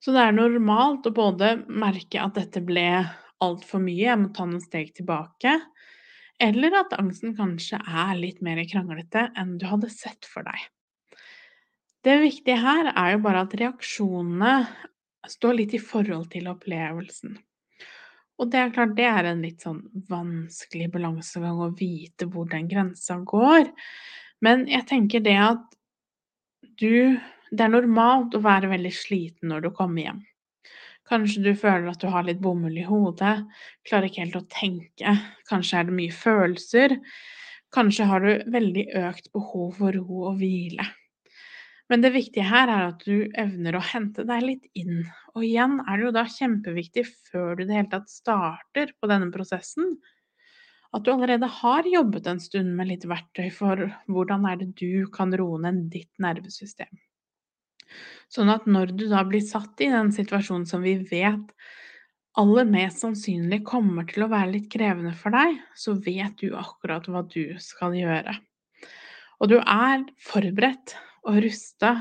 Så 0.05 0.13
det 0.13 0.21
er 0.21 0.37
normalt 0.37 1.07
å 1.09 1.15
både 1.17 1.55
merke 1.65 2.21
at 2.21 2.37
dette 2.37 2.61
ble 2.65 2.87
altfor 3.45 3.81
mye, 3.83 4.05
jeg 4.05 4.21
må 4.21 4.31
ta 4.37 4.45
noen 4.47 4.63
steg 4.63 4.93
tilbake, 4.97 5.57
eller 6.43 6.77
at 6.81 6.95
angsten 6.99 7.35
kanskje 7.39 7.79
er 7.81 8.15
litt 8.19 8.43
mer 8.45 8.61
kranglete 8.69 9.29
enn 9.39 9.57
du 9.61 9.67
hadde 9.71 9.91
sett 9.93 10.27
for 10.29 10.47
deg. 10.47 10.61
Det 12.05 12.19
viktige 12.21 12.61
her 12.61 12.91
er 12.93 13.15
jo 13.15 13.23
bare 13.25 13.47
at 13.47 13.55
reaksjonene 13.57 14.55
står 15.33 15.59
litt 15.61 15.75
i 15.77 15.83
forhold 15.83 16.31
til 16.33 16.49
opplevelsen. 16.51 17.37
Og 18.43 18.51
det 18.51 18.61
er 18.61 18.75
klart, 18.75 18.97
det 18.99 19.07
er 19.07 19.29
en 19.31 19.45
litt 19.45 19.63
sånn 19.63 19.81
vanskelig 20.11 20.89
balansegang 20.95 21.61
å 21.63 21.71
vite 21.79 22.27
hvor 22.31 22.49
den 22.51 22.67
grensa 22.71 23.21
går. 23.23 23.69
Men 24.43 24.67
jeg 24.71 24.87
tenker 24.91 25.25
det 25.25 25.39
at 25.39 25.65
du 26.81 27.21
Det 27.55 27.63
er 27.63 27.71
normalt 27.71 28.33
å 28.35 28.41
være 28.43 28.67
veldig 28.73 28.91
sliten 28.91 29.53
når 29.53 29.61
du 29.63 29.69
kommer 29.77 30.03
hjem. 30.03 30.17
Kanskje 31.07 31.43
du 31.45 31.53
føler 31.55 31.87
at 31.93 32.01
du 32.03 32.09
har 32.11 32.25
litt 32.27 32.41
bomull 32.43 32.75
i 32.81 32.87
hodet, 32.89 33.45
klarer 33.87 34.09
ikke 34.09 34.25
helt 34.25 34.39
å 34.41 34.49
tenke, 34.51 35.13
kanskje 35.47 35.79
er 35.79 35.87
det 35.87 35.95
mye 35.95 36.17
følelser. 36.17 36.97
Kanskje 37.77 38.09
har 38.11 38.27
du 38.27 38.51
veldig 38.51 38.89
økt 39.05 39.31
behov 39.37 39.79
for 39.79 39.95
ro 39.95 40.25
og 40.33 40.41
hvile. 40.41 40.89
Men 41.93 42.01
det 42.01 42.15
viktige 42.15 42.47
her 42.49 42.71
er 42.73 42.87
at 42.89 43.05
du 43.05 43.29
evner 43.37 43.77
å 43.77 43.85
hente 43.85 44.25
deg 44.25 44.45
litt 44.45 44.69
inn. 44.79 45.03
Og 45.37 45.45
igjen 45.45 45.81
er 45.85 45.99
det 45.99 46.07
jo 46.07 46.13
da 46.17 46.25
kjempeviktig 46.33 47.05
før 47.29 47.59
du 47.59 47.65
i 47.65 47.69
det 47.69 47.77
hele 47.77 47.93
tatt 47.93 48.13
starter 48.13 48.95
på 48.97 49.11
denne 49.11 49.29
prosessen, 49.35 49.99
at 50.95 51.05
du 51.05 51.11
allerede 51.11 51.49
har 51.51 51.87
jobbet 51.91 52.29
en 52.31 52.41
stund 52.41 52.77
med 52.79 52.89
litt 52.93 53.05
verktøy 53.11 53.49
for 53.53 53.83
hvordan 54.07 54.47
er 54.47 54.61
det 54.61 54.71
du 54.79 55.05
kan 55.13 55.35
roe 55.37 55.59
ned 55.61 55.89
ditt 55.93 56.13
nervesystem. 56.23 56.93
Sånn 58.33 58.51
at 58.53 58.69
når 58.71 58.95
du 58.95 59.09
da 59.11 59.25
blir 59.27 59.43
satt 59.45 59.83
i 59.85 59.91
den 59.93 60.13
situasjonen 60.15 60.67
som 60.71 60.87
vi 60.87 60.97
vet 61.11 61.51
aller 62.41 62.67
mest 62.67 63.03
sannsynlig 63.03 63.61
kommer 63.67 64.07
til 64.11 64.25
å 64.25 64.31
være 64.31 64.55
litt 64.57 64.71
krevende 64.73 65.13
for 65.19 65.35
deg, 65.35 65.59
så 65.79 65.95
vet 65.99 66.39
du 66.41 66.55
akkurat 66.59 67.07
hva 67.11 67.23
du 67.31 67.59
skal 67.63 67.95
gjøre. 67.99 68.35
Og 69.43 69.51
du 69.51 69.59
er 69.61 70.07
forberedt 70.23 70.97
og 71.25 71.41
rusta 71.45 71.95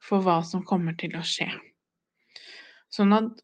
for 0.00 0.24
hva 0.24 0.40
som 0.46 0.64
kommer 0.66 0.96
til 0.98 1.16
å 1.18 1.24
skje. 1.26 1.48
Sånn 2.90 3.14
at 3.14 3.42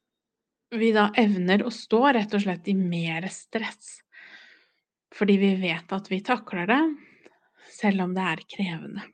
vi 0.75 0.91
da 0.95 1.09
evner 1.19 1.63
å 1.67 1.73
stå 1.73 2.03
rett 2.17 2.35
og 2.35 2.43
slett 2.43 2.69
i 2.71 2.75
mer 2.79 3.29
stress. 3.31 4.01
Fordi 5.15 5.37
vi 5.41 5.53
vet 5.61 5.93
at 5.95 6.11
vi 6.11 6.21
takler 6.25 6.67
det, 6.69 6.83
selv 7.77 8.07
om 8.07 8.15
det 8.17 8.25
er 8.33 8.45
krevende. 8.57 9.05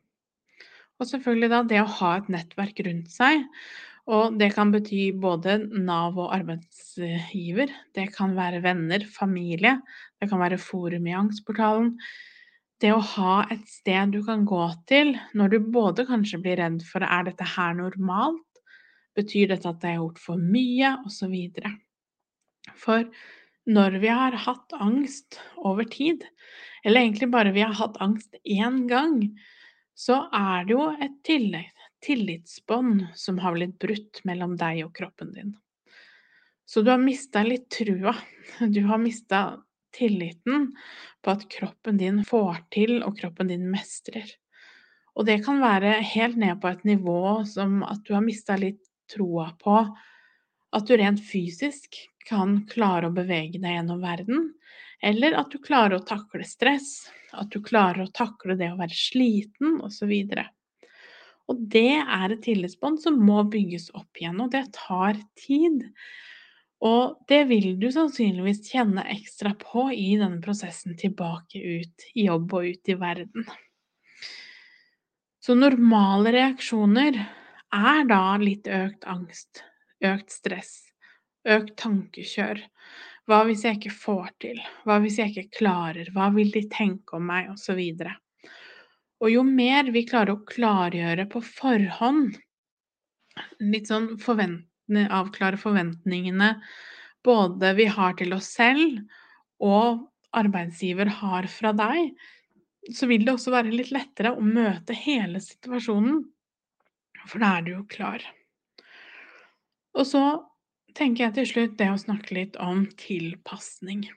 Og 1.01 1.09
selvfølgelig 1.11 1.51
da 1.51 1.63
det 1.69 1.81
å 1.83 1.93
ha 1.99 2.13
et 2.19 2.31
nettverk 2.33 2.83
rundt 2.87 3.11
seg, 3.13 3.45
og 4.11 4.35
det 4.39 4.49
kan 4.57 4.73
bety 4.75 5.13
både 5.15 5.61
Nav 5.71 6.17
og 6.19 6.33
arbeidsgiver, 6.35 7.71
det 7.95 8.09
kan 8.17 8.35
være 8.35 8.63
venner, 8.65 9.05
familie, 9.07 9.77
det 10.19 10.31
kan 10.31 10.43
være 10.43 10.59
forum 10.59 11.07
i 11.07 11.15
Angstportalen, 11.15 11.93
det 12.83 12.91
å 12.95 13.03
ha 13.15 13.35
et 13.53 13.63
sted 13.71 14.15
du 14.15 14.21
kan 14.27 14.43
gå 14.49 14.65
til 14.91 15.15
når 15.39 15.55
du 15.55 15.71
både 15.75 16.07
kanskje 16.09 16.41
blir 16.43 16.59
redd 16.59 16.83
for 16.87 17.05
er 17.07 17.29
dette 17.29 17.47
her 17.55 17.77
normalt, 17.79 18.43
betyr 19.17 19.53
dette 19.53 19.69
at 19.69 19.85
jeg 19.85 19.97
har 19.97 20.03
gjort 20.03 20.21
for 20.23 20.41
mye, 20.41 20.97
osv. 21.07 21.35
For 22.81 23.07
når 23.71 23.99
vi 24.03 24.11
har 24.11 24.37
hatt 24.47 24.75
angst 24.75 25.39
over 25.63 25.87
tid, 25.87 26.25
eller 26.85 27.05
egentlig 27.05 27.31
bare 27.31 27.55
vi 27.55 27.63
har 27.63 27.77
hatt 27.79 28.01
angst 28.03 28.35
én 28.43 28.87
gang, 28.91 29.21
så 29.95 30.25
er 30.35 30.67
det 30.67 30.75
jo 30.75 30.89
et 31.05 31.19
tillitsbånd 32.03 33.05
som 33.15 33.39
har 33.45 33.55
blitt 33.55 33.77
brutt 33.83 34.23
mellom 34.27 34.57
deg 34.59 34.87
og 34.87 34.95
kroppen 34.97 35.35
din. 35.37 35.53
Så 36.67 36.83
du 36.83 36.91
har 36.91 37.03
mista 37.03 37.43
litt 37.45 37.69
trua. 37.71 38.15
Du 38.73 38.81
har 38.89 38.99
mista 38.99 39.61
tilliten 39.95 40.71
på 41.23 41.35
at 41.35 41.45
kroppen 41.53 41.99
din 42.01 42.23
får 42.29 42.65
til, 42.75 43.01
og 43.07 43.19
kroppen 43.19 43.53
din 43.53 43.69
mestrer. 43.73 44.27
Og 45.13 45.27
det 45.29 45.43
kan 45.45 45.61
være 45.61 45.99
helt 46.15 46.39
ned 46.41 46.61
på 46.63 46.71
et 46.73 46.87
nivå 46.89 47.43
som 47.49 47.83
at 47.85 48.01
du 48.07 48.15
har 48.17 48.25
mista 48.25 48.57
litt 48.57 48.81
troa 49.13 49.51
på 49.61 49.77
at 50.73 50.89
du 50.89 50.97
rent 50.97 51.21
fysisk 51.21 51.99
kan 52.29 52.63
klare 52.71 53.11
å 53.11 53.15
bevege 53.15 53.61
deg 53.61 53.77
gjennom 53.77 54.01
verden, 54.03 54.49
eller 55.03 55.37
at 55.37 55.53
du 55.53 55.59
klarer 55.61 55.99
å 55.99 56.07
takle 56.07 56.47
stress, 56.47 57.11
at 57.35 57.51
du 57.53 57.61
klarer 57.65 58.07
å 58.07 58.13
takle 58.15 58.57
det 58.57 58.71
å 58.73 58.79
være 58.79 58.97
sliten, 58.97 59.81
osv. 59.85 60.13
Og 61.51 61.63
det 61.75 61.99
er 62.01 62.33
et 62.33 62.45
tillitsbånd 62.45 63.03
som 63.03 63.19
må 63.21 63.43
bygges 63.51 63.91
opp 63.99 64.21
igjen, 64.21 64.41
og 64.41 64.53
det 64.55 64.69
tar 64.77 65.19
tid. 65.43 65.89
Og 66.83 67.21
det 67.31 67.45
vil 67.47 67.77
du 67.79 67.87
sannsynligvis 67.95 68.65
kjenne 68.73 69.05
ekstra 69.15 69.53
på 69.59 69.87
i 69.95 70.17
denne 70.19 70.41
prosessen 70.43 70.97
tilbake 70.99 71.61
ut 71.63 72.09
i 72.15 72.27
jobb 72.27 72.57
og 72.59 72.73
ut 72.73 72.91
i 72.91 72.97
verden. 72.99 73.47
Så 75.43 75.55
normale 75.59 76.33
reaksjoner 76.35 77.21
er 77.73 78.03
da 78.11 78.25
litt 78.43 78.67
økt 78.67 79.07
angst, 79.11 79.63
økt 80.03 80.35
stress, 80.35 80.75
økt 81.47 81.77
tankekjør. 81.79 82.61
Hva 83.31 83.45
hvis 83.47 83.63
jeg 83.67 83.79
ikke 83.79 83.95
får 83.95 84.29
til? 84.43 84.59
Hva 84.83 84.99
hvis 85.03 85.21
jeg 85.23 85.31
ikke 85.31 85.59
klarer? 85.61 86.11
Hva 86.15 86.33
vil 86.35 86.51
de 86.55 86.65
tenke 86.71 87.19
om 87.19 87.31
meg? 87.31 87.53
Og 87.55 87.59
så 87.63 87.79
videre. 87.79 88.17
Og 89.23 89.31
jo 89.31 89.45
mer 89.47 89.87
vi 89.95 90.03
klarer 90.07 90.35
å 90.35 90.43
klargjøre 90.47 91.29
på 91.31 91.45
forhånd, 91.47 92.35
litt 93.63 93.87
sånn 93.91 94.17
forventne, 94.21 94.67
avklare 94.91 95.61
forventningene 95.61 96.55
både 97.25 97.73
vi 97.79 97.87
har 97.87 98.17
til 98.19 98.35
oss 98.35 98.51
selv 98.57 99.01
og 99.63 100.09
arbeidsgiver 100.35 101.11
har 101.21 101.47
fra 101.51 101.73
deg, 101.77 102.15
så 102.91 103.07
vil 103.07 103.27
det 103.27 103.35
også 103.37 103.53
være 103.55 103.75
litt 103.75 103.93
lettere 103.95 104.33
å 104.35 104.43
møte 104.43 104.97
hele 104.97 105.43
situasjonen, 105.43 106.23
for 107.29 107.43
da 107.43 107.59
er 107.59 107.67
du 107.67 107.75
jo 107.77 107.85
klar. 107.91 108.25
Og 109.95 110.09
så 110.09 110.25
tenker 110.97 111.29
jeg 111.29 111.37
til 111.37 111.49
slutt 111.53 111.79
det 111.79 111.91
å 111.93 112.01
snakke 112.01 112.35
litt 112.35 112.59
om 112.61 112.85
tilpasning. 112.99 114.09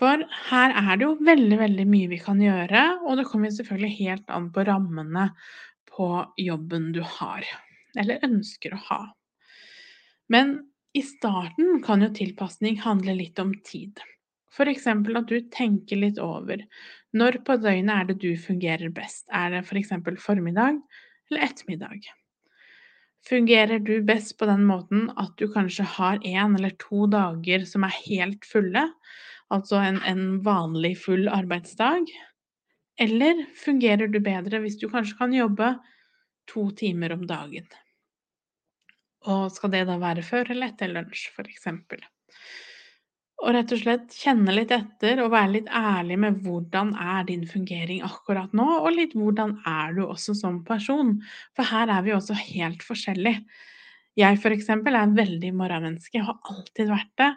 For 0.00 0.22
her 0.48 0.74
er 0.76 0.92
det 0.96 1.04
jo 1.06 1.16
veldig, 1.20 1.56
veldig 1.60 1.86
mye 1.88 2.10
vi 2.12 2.20
kan 2.20 2.40
gjøre, 2.40 2.84
og 3.04 3.20
det 3.20 3.26
kommer 3.28 3.52
selvfølgelig 3.52 3.96
helt 3.98 4.30
an 4.32 4.48
på 4.52 4.64
rammene 4.68 5.30
på 5.90 6.10
jobben 6.40 6.90
du 6.96 7.02
har, 7.18 7.44
eller 7.98 8.24
ønsker 8.26 8.76
å 8.76 8.84
ha. 8.88 9.00
Men 10.30 10.60
i 10.94 11.02
starten 11.02 11.82
kan 11.82 12.02
jo 12.02 12.10
tilpasning 12.14 12.78
handle 12.84 13.16
litt 13.18 13.38
om 13.42 13.52
tid. 13.66 13.98
F.eks. 14.50 14.86
at 14.86 15.28
du 15.30 15.36
tenker 15.54 15.98
litt 15.98 16.18
over 16.22 16.62
når 17.14 17.40
på 17.46 17.56
døgnet 17.58 17.94
er 17.94 18.08
det 18.08 18.16
du 18.22 18.30
fungerer 18.38 18.90
best. 18.94 19.26
Er 19.30 19.50
det 19.54 19.64
f.eks. 19.66 19.92
For 20.06 20.22
formiddag 20.22 20.78
eller 21.30 21.46
ettermiddag? 21.46 22.06
Fungerer 23.28 23.82
du 23.84 24.00
best 24.06 24.36
på 24.38 24.46
den 24.48 24.64
måten 24.64 25.10
at 25.20 25.34
du 25.38 25.50
kanskje 25.52 25.84
har 25.98 26.22
én 26.24 26.56
eller 26.56 26.72
to 26.80 27.04
dager 27.10 27.66
som 27.68 27.84
er 27.84 27.98
helt 28.06 28.46
fulle, 28.48 28.86
altså 29.52 29.82
en, 29.82 30.00
en 30.08 30.40
vanlig 30.46 30.94
full 31.02 31.28
arbeidsdag? 31.28 32.06
Eller 33.00 33.44
fungerer 33.60 34.08
du 34.08 34.18
bedre 34.24 34.62
hvis 34.62 34.78
du 34.80 34.88
kanskje 34.92 35.18
kan 35.20 35.36
jobbe 35.36 35.74
to 36.50 36.70
timer 36.78 37.14
om 37.18 37.26
dagen? 37.28 37.68
Og 39.28 39.50
skal 39.52 39.74
det 39.74 39.84
da 39.88 39.98
være 40.00 40.24
før 40.24 40.54
eller 40.54 40.72
etter 40.72 40.92
lunsj, 40.94 41.28
f.eks.? 41.34 41.68
Og 43.40 43.54
rett 43.56 43.72
og 43.72 43.80
slett 43.80 44.14
kjenne 44.20 44.52
litt 44.52 44.72
etter 44.74 45.22
og 45.24 45.32
være 45.32 45.54
litt 45.54 45.68
ærlig 45.72 46.18
med 46.20 46.40
hvordan 46.44 46.92
er 47.00 47.24
din 47.28 47.46
fungering 47.48 48.02
akkurat 48.04 48.52
nå, 48.56 48.66
og 48.84 48.92
litt 48.92 49.16
hvordan 49.16 49.56
er 49.68 49.96
du 49.96 50.02
også 50.04 50.36
som 50.36 50.60
person, 50.64 51.16
for 51.56 51.68
her 51.68 51.92
er 51.92 52.04
vi 52.04 52.12
også 52.16 52.36
helt 52.36 52.84
forskjellige. 52.84 53.40
Jeg 54.20 54.40
eksempel 54.52 54.96
er 54.98 55.16
veldig 55.16 55.54
morgenmenneske, 55.56 56.20
har 56.20 56.40
alltid 56.52 56.90
vært 56.90 57.12
det. 57.20 57.32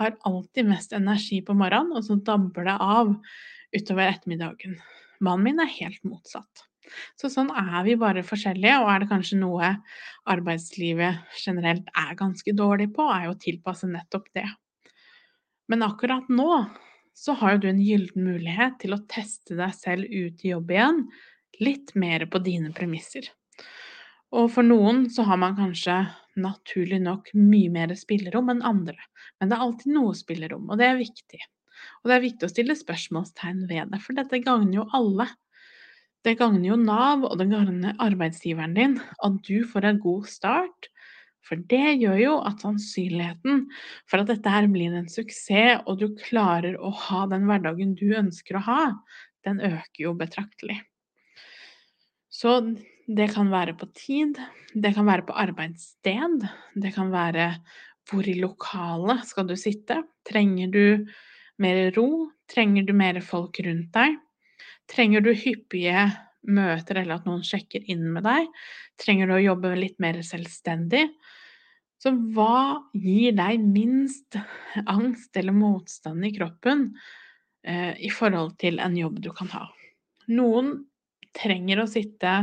Har 0.00 0.14
alltid 0.24 0.68
mest 0.70 0.94
energi 0.96 1.42
på 1.44 1.52
morgenen, 1.52 1.92
og 1.98 2.06
så 2.06 2.16
dabber 2.16 2.64
det 2.64 2.78
av 2.80 3.12
utover 3.76 4.08
ettermiddagen. 4.08 4.78
Mannen 5.20 5.44
min 5.44 5.60
er 5.60 5.68
helt 5.68 6.00
motsatt. 6.08 6.64
Så 7.18 7.30
sånn 7.32 7.50
er 7.54 7.82
vi 7.86 7.96
bare 8.00 8.24
forskjellige, 8.26 8.78
og 8.82 8.90
er 8.92 9.02
det 9.02 9.10
kanskje 9.10 9.40
noe 9.40 9.72
arbeidslivet 10.32 11.36
generelt 11.44 11.90
er 11.98 12.14
ganske 12.18 12.54
dårlig 12.56 12.90
på, 12.96 13.06
er 13.10 13.28
jo 13.28 13.34
å 13.36 13.42
tilpasse 13.42 13.90
nettopp 13.90 14.30
det. 14.36 14.48
Men 15.70 15.86
akkurat 15.86 16.28
nå 16.32 16.64
så 17.16 17.36
har 17.38 17.54
jo 17.54 17.62
du 17.62 17.68
en 17.70 17.82
gyllen 17.82 18.24
mulighet 18.24 18.78
til 18.82 18.96
å 18.96 19.02
teste 19.10 19.56
deg 19.58 19.74
selv 19.76 20.08
ut 20.08 20.42
i 20.44 20.52
jobb 20.52 20.72
igjen, 20.72 21.04
litt 21.60 21.92
mer 21.98 22.24
på 22.32 22.40
dine 22.42 22.72
premisser. 22.74 23.28
Og 24.32 24.48
for 24.54 24.64
noen 24.64 25.04
så 25.12 25.26
har 25.28 25.38
man 25.40 25.56
kanskje 25.58 25.98
naturlig 26.40 27.02
nok 27.04 27.28
mye 27.36 27.68
mer 27.72 27.92
spillerom 27.98 28.48
enn 28.48 28.64
andre, 28.64 28.96
men 29.38 29.50
det 29.50 29.58
er 29.58 29.64
alltid 29.66 29.92
noe 29.92 30.14
spillerom, 30.16 30.70
og 30.72 30.80
det 30.80 30.88
er 30.88 31.00
viktig. 31.00 31.40
Og 32.02 32.08
det 32.08 32.16
er 32.16 32.24
viktig 32.24 32.48
å 32.48 32.52
stille 32.52 32.76
spørsmålstegn 32.78 33.66
ved 33.68 33.92
det, 33.92 34.00
for 34.04 34.16
dette 34.16 34.40
gagner 34.44 34.80
jo 34.80 34.88
alle. 34.96 35.28
Det 36.22 36.36
gagner 36.38 36.68
jo 36.68 36.78
Nav, 36.78 37.24
og 37.26 37.38
det 37.40 37.48
gagner 37.50 37.98
arbeidsgiveren 38.02 38.76
din 38.76 38.98
at 39.26 39.38
du 39.46 39.64
får 39.66 39.88
en 39.88 40.00
god 40.02 40.28
start. 40.30 40.88
For 41.42 41.58
det 41.70 41.98
gjør 41.98 42.20
jo 42.20 42.36
at 42.46 42.62
sannsynligheten 42.62 43.64
for 44.10 44.22
at 44.22 44.30
dette 44.30 44.52
her 44.52 44.68
blir 44.70 44.94
en 44.94 45.10
suksess, 45.10 45.82
og 45.90 45.98
du 45.98 46.12
klarer 46.20 46.78
å 46.78 46.92
ha 47.08 47.24
den 47.32 47.48
hverdagen 47.48 47.96
du 47.98 48.12
ønsker 48.14 48.60
å 48.60 48.66
ha, 48.68 48.82
den 49.42 49.58
øker 49.58 50.04
jo 50.06 50.14
betraktelig. 50.18 50.78
Så 52.32 52.60
det 53.10 53.32
kan 53.34 53.50
være 53.52 53.74
på 53.76 53.90
tid, 53.98 54.38
det 54.72 54.94
kan 54.96 55.08
være 55.10 55.26
på 55.26 55.34
arbeidssted, 55.36 56.46
det 56.78 56.94
kan 56.94 57.10
være 57.12 57.56
hvor 58.10 58.26
i 58.26 58.38
lokalet 58.38 59.26
skal 59.28 59.50
du 59.50 59.56
sitte? 59.58 60.00
Trenger 60.26 60.70
du 60.72 60.84
mer 61.62 61.90
ro? 61.98 62.30
Trenger 62.50 62.86
du 62.86 62.94
mer 62.96 63.20
folk 63.24 63.60
rundt 63.66 63.90
deg? 63.94 64.16
Trenger 64.90 65.24
du 65.24 65.32
hyppige 65.36 66.08
møter 66.42 67.02
eller 67.02 67.20
at 67.20 67.28
noen 67.28 67.44
sjekker 67.46 67.84
inn 67.90 68.04
med 68.14 68.26
deg? 68.26 68.48
Trenger 69.00 69.30
du 69.30 69.36
å 69.36 69.44
jobbe 69.44 69.74
litt 69.78 69.98
mer 70.02 70.18
selvstendig? 70.26 71.06
Så 72.02 72.10
hva 72.34 72.82
gir 72.98 73.36
deg 73.38 73.62
minst 73.62 74.38
angst 74.96 75.38
eller 75.38 75.54
motstand 75.54 76.26
i 76.26 76.32
kroppen 76.34 76.88
eh, 77.62 77.94
i 78.02 78.10
forhold 78.10 78.56
til 78.62 78.82
en 78.82 78.96
jobb 78.98 79.20
du 79.22 79.30
kan 79.36 79.52
ha? 79.54 79.68
Noen 80.32 80.74
trenger 81.36 81.82
å 81.82 81.90
sitte 81.90 82.34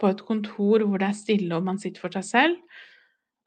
på 0.00 0.10
et 0.10 0.22
kontor 0.26 0.84
hvor 0.86 1.02
det 1.02 1.10
er 1.10 1.18
stille 1.18 1.58
og 1.58 1.66
man 1.66 1.80
sitter 1.82 2.02
for 2.02 2.14
seg 2.14 2.26
selv. 2.26 2.82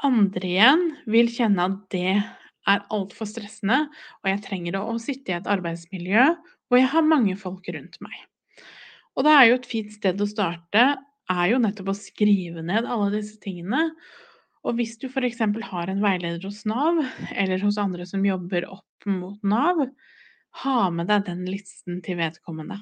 Andre 0.04 0.48
igjen 0.48 0.84
vil 1.12 1.32
kjenne 1.32 1.70
at 1.70 1.80
det 1.96 2.18
er 2.66 2.86
altfor 2.94 3.28
stressende, 3.30 3.86
og 4.24 4.30
jeg 4.30 4.44
trenger 4.44 4.80
å 4.80 4.96
sitte 5.02 5.32
i 5.32 5.38
et 5.38 5.50
arbeidsmiljø 5.50 6.28
og 6.72 6.80
jeg 6.80 6.90
har 6.92 7.06
mange 7.06 7.36
folk 7.40 7.68
rundt 7.74 8.00
meg. 8.04 8.16
Og 9.16 9.26
da 9.28 9.38
er 9.40 9.50
jo 9.50 9.60
et 9.60 9.70
fint 9.70 9.94
sted 9.94 10.22
å 10.22 10.28
starte 10.28 10.86
er 11.32 11.50
jo 11.50 11.60
nettopp 11.62 11.92
å 11.94 11.98
skrive 11.98 12.64
ned 12.66 12.88
alle 12.90 13.12
disse 13.16 13.40
tingene. 13.42 13.90
Og 14.66 14.78
hvis 14.80 14.96
du 15.02 15.08
f.eks. 15.08 15.42
har 15.42 15.92
en 15.92 16.04
veileder 16.04 16.46
hos 16.46 16.64
Nav, 16.70 17.02
eller 17.34 17.62
hos 17.64 17.78
andre 17.82 18.06
som 18.10 18.26
jobber 18.26 18.68
opp 18.70 19.08
mot 19.10 19.38
Nav, 19.46 19.86
ha 20.64 20.90
med 20.94 21.10
deg 21.12 21.26
den 21.28 21.46
listen 21.50 22.02
til 22.06 22.20
vedkommende. 22.20 22.80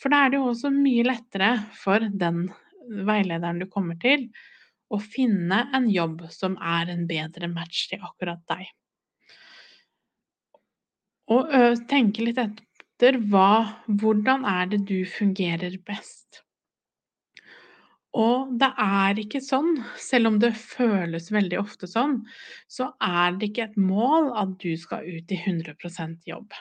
For 0.00 0.12
da 0.12 0.24
er 0.24 0.32
det 0.32 0.40
jo 0.40 0.50
også 0.50 0.72
mye 0.74 1.04
lettere 1.06 1.52
for 1.78 2.02
den 2.02 2.46
veilederen 3.06 3.60
du 3.62 3.68
kommer 3.70 3.98
til, 4.02 4.30
å 4.92 4.98
finne 5.00 5.62
en 5.72 5.86
jobb 5.88 6.26
som 6.34 6.58
er 6.60 6.90
en 6.92 7.06
bedre 7.08 7.48
match 7.48 7.86
til 7.88 8.02
akkurat 8.04 8.42
deg. 8.50 8.66
Og 11.32 11.48
tenke 11.88 12.26
litt 12.26 12.40
etter 12.42 12.66
etter 13.02 13.18
hva 13.32 13.82
hvordan 13.98 14.44
er 14.46 14.68
det 14.70 14.84
du 14.86 15.02
fungerer 15.10 15.74
best? 15.82 16.44
Og 18.14 18.52
det 18.60 18.68
er 18.78 19.18
ikke 19.18 19.40
sånn, 19.42 19.80
selv 19.98 20.28
om 20.28 20.36
det 20.38 20.52
føles 20.54 21.30
veldig 21.32 21.58
ofte 21.58 21.88
sånn, 21.90 22.20
så 22.70 22.92
er 23.02 23.38
det 23.40 23.48
ikke 23.48 23.64
et 23.70 23.80
mål 23.80 24.30
at 24.38 24.52
du 24.62 24.76
skal 24.78 25.02
ut 25.02 25.32
i 25.32 25.38
100% 25.40 26.28
jobb. 26.28 26.52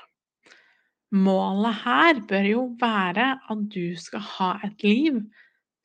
Målet 1.12 1.78
her 1.84 2.24
bør 2.26 2.50
jo 2.50 2.64
være 2.80 3.28
at 3.52 3.64
du 3.76 3.94
skal 4.00 4.26
ha 4.40 4.52
et 4.66 4.88
liv 4.88 5.20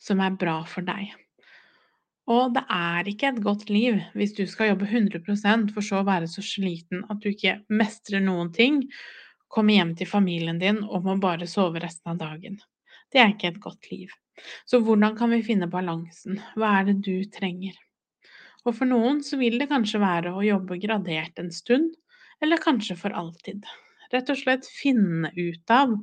som 0.01 0.23
er 0.25 0.39
bra 0.39 0.61
for 0.71 0.87
deg. 0.87 1.11
Og 2.31 2.55
det 2.55 2.65
er 2.73 3.11
ikke 3.11 3.35
et 3.35 3.43
godt 3.45 3.69
liv 3.69 4.01
hvis 4.17 4.33
du 4.39 4.47
skal 4.49 4.73
jobbe 4.73 4.89
100% 4.89 5.75
for 5.75 5.85
så 5.85 6.01
å 6.01 6.09
være 6.09 6.31
så 6.31 6.47
sliten 6.47 7.05
at 7.11 7.21
du 7.21 7.29
ikke 7.35 7.59
mestrer 7.69 8.25
noen 8.25 8.55
ting, 8.55 8.81
komme 9.53 9.77
hjem 9.77 9.95
til 9.99 10.09
familien 10.11 10.59
din 10.63 10.83
og 10.85 11.07
må 11.07 11.17
bare 11.23 11.49
sove 11.51 11.83
resten 11.83 12.15
av 12.15 12.21
dagen. 12.23 12.59
Det 13.13 13.23
er 13.23 13.33
ikke 13.33 13.53
et 13.53 13.63
godt 13.63 13.91
liv. 13.93 14.13
Så 14.69 14.81
hvordan 14.85 15.17
kan 15.17 15.33
vi 15.33 15.45
finne 15.47 15.69
balansen? 15.71 16.41
Hva 16.59 16.79
er 16.81 16.89
det 16.91 16.99
du 17.07 17.25
trenger? 17.33 17.77
Og 18.67 18.75
for 18.75 18.89
noen 18.91 19.23
så 19.25 19.39
vil 19.41 19.61
det 19.61 19.71
kanskje 19.71 20.03
være 20.03 20.35
å 20.35 20.45
jobbe 20.45 20.81
gradert 20.83 21.39
en 21.39 21.53
stund, 21.55 21.93
eller 22.43 22.61
kanskje 22.61 22.99
for 22.99 23.15
alltid. 23.17 23.63
Rett 24.13 24.31
og 24.33 24.41
slett 24.41 24.67
finne 24.69 25.31
ut 25.37 25.73
av 25.73 25.95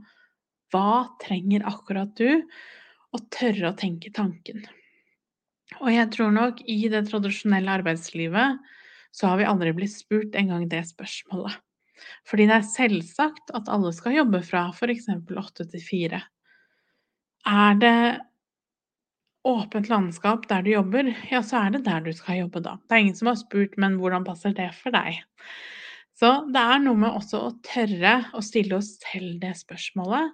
hva 0.73 1.03
trenger 1.21 1.67
akkurat 1.69 2.15
du, 2.17 2.41
og 3.13 3.27
tørre 3.35 3.69
å 3.69 3.77
tenke 3.77 4.09
tanken. 4.15 4.63
Og 5.81 5.91
jeg 5.93 6.09
tror 6.15 6.31
nok 6.33 6.63
i 6.69 6.79
det 6.89 7.05
tradisjonelle 7.09 7.77
arbeidslivet 7.79 8.63
så 9.13 9.29
har 9.29 9.39
vi 9.39 9.45
aldri 9.49 9.73
blitt 9.77 9.93
spurt 9.93 10.35
engang 10.39 10.65
det 10.71 10.81
spørsmålet. 10.89 11.59
Fordi 12.29 12.47
det 12.49 12.59
er 12.59 12.67
selvsagt 12.67 13.53
at 13.57 13.71
alle 13.71 13.93
skal 13.95 14.17
jobbe 14.19 14.43
fra 14.45 14.67
f.eks. 14.73 15.09
åtte 15.39 15.67
til 15.71 15.83
fire. 15.83 16.21
Er 17.49 17.79
det 17.79 17.97
åpent 19.43 19.89
landskap 19.91 20.47
der 20.47 20.63
du 20.63 20.71
jobber, 20.71 21.09
ja, 21.31 21.41
så 21.43 21.65
er 21.65 21.73
det 21.75 21.83
der 21.87 22.03
du 22.05 22.13
skal 22.15 22.45
jobbe 22.45 22.61
da. 22.63 22.77
Det 22.87 22.95
er 22.95 23.03
ingen 23.03 23.17
som 23.19 23.29
har 23.31 23.39
spurt, 23.39 23.75
men 23.81 23.97
hvordan 23.99 24.25
passer 24.27 24.55
det 24.55 24.69
for 24.77 24.95
deg? 24.95 25.19
Så 26.15 26.29
det 26.53 26.61
er 26.61 26.81
noe 26.83 26.99
med 26.99 27.17
også 27.17 27.41
å 27.47 27.53
tørre 27.65 28.15
å 28.37 28.43
stille 28.45 28.77
oss 28.77 28.93
selv 29.01 29.39
det 29.41 29.55
spørsmålet, 29.59 30.31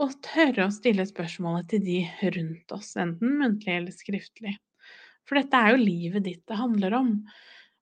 og 0.00 0.16
tørre 0.24 0.68
å 0.68 0.72
stille 0.72 1.04
spørsmålet 1.08 1.72
til 1.72 1.82
de 1.84 2.00
rundt 2.36 2.74
oss, 2.76 2.94
enten 3.00 3.40
muntlig 3.40 3.74
eller 3.80 3.96
skriftlig. 3.96 4.54
For 5.28 5.40
dette 5.40 5.56
er 5.56 5.74
jo 5.74 5.82
livet 5.82 6.24
ditt 6.26 6.44
det 6.48 6.58
handler 6.60 6.96
om. 6.96 7.10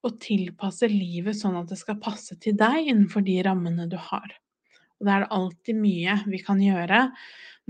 Å 0.07 0.11
tilpasse 0.23 0.87
livet 0.91 1.37
sånn 1.39 1.57
at 1.59 1.73
det 1.73 1.79
skal 1.81 1.99
passe 2.03 2.37
til 2.43 2.57
deg 2.59 2.87
innenfor 2.87 3.25
de 3.27 3.39
rammene 3.47 3.89
du 3.91 3.97
har. 3.99 4.31
Og 4.99 5.07
det 5.07 5.15
er 5.15 5.25
det 5.25 5.35
alltid 5.35 5.79
mye 5.79 6.19
vi 6.27 6.43
kan 6.43 6.61
gjøre 6.63 7.07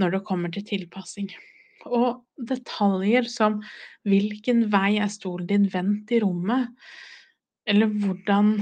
når 0.00 0.14
det 0.14 0.24
kommer 0.28 0.52
til 0.52 0.66
tilpassing. 0.68 1.28
Og 1.88 2.24
detaljer 2.50 3.28
som 3.30 3.60
hvilken 4.08 4.66
vei 4.72 4.98
er 5.00 5.12
stolen 5.12 5.48
din 5.48 5.68
vendt 5.72 6.12
i 6.12 6.20
rommet, 6.24 6.68
eller 7.68 7.90
hvordan 8.00 8.54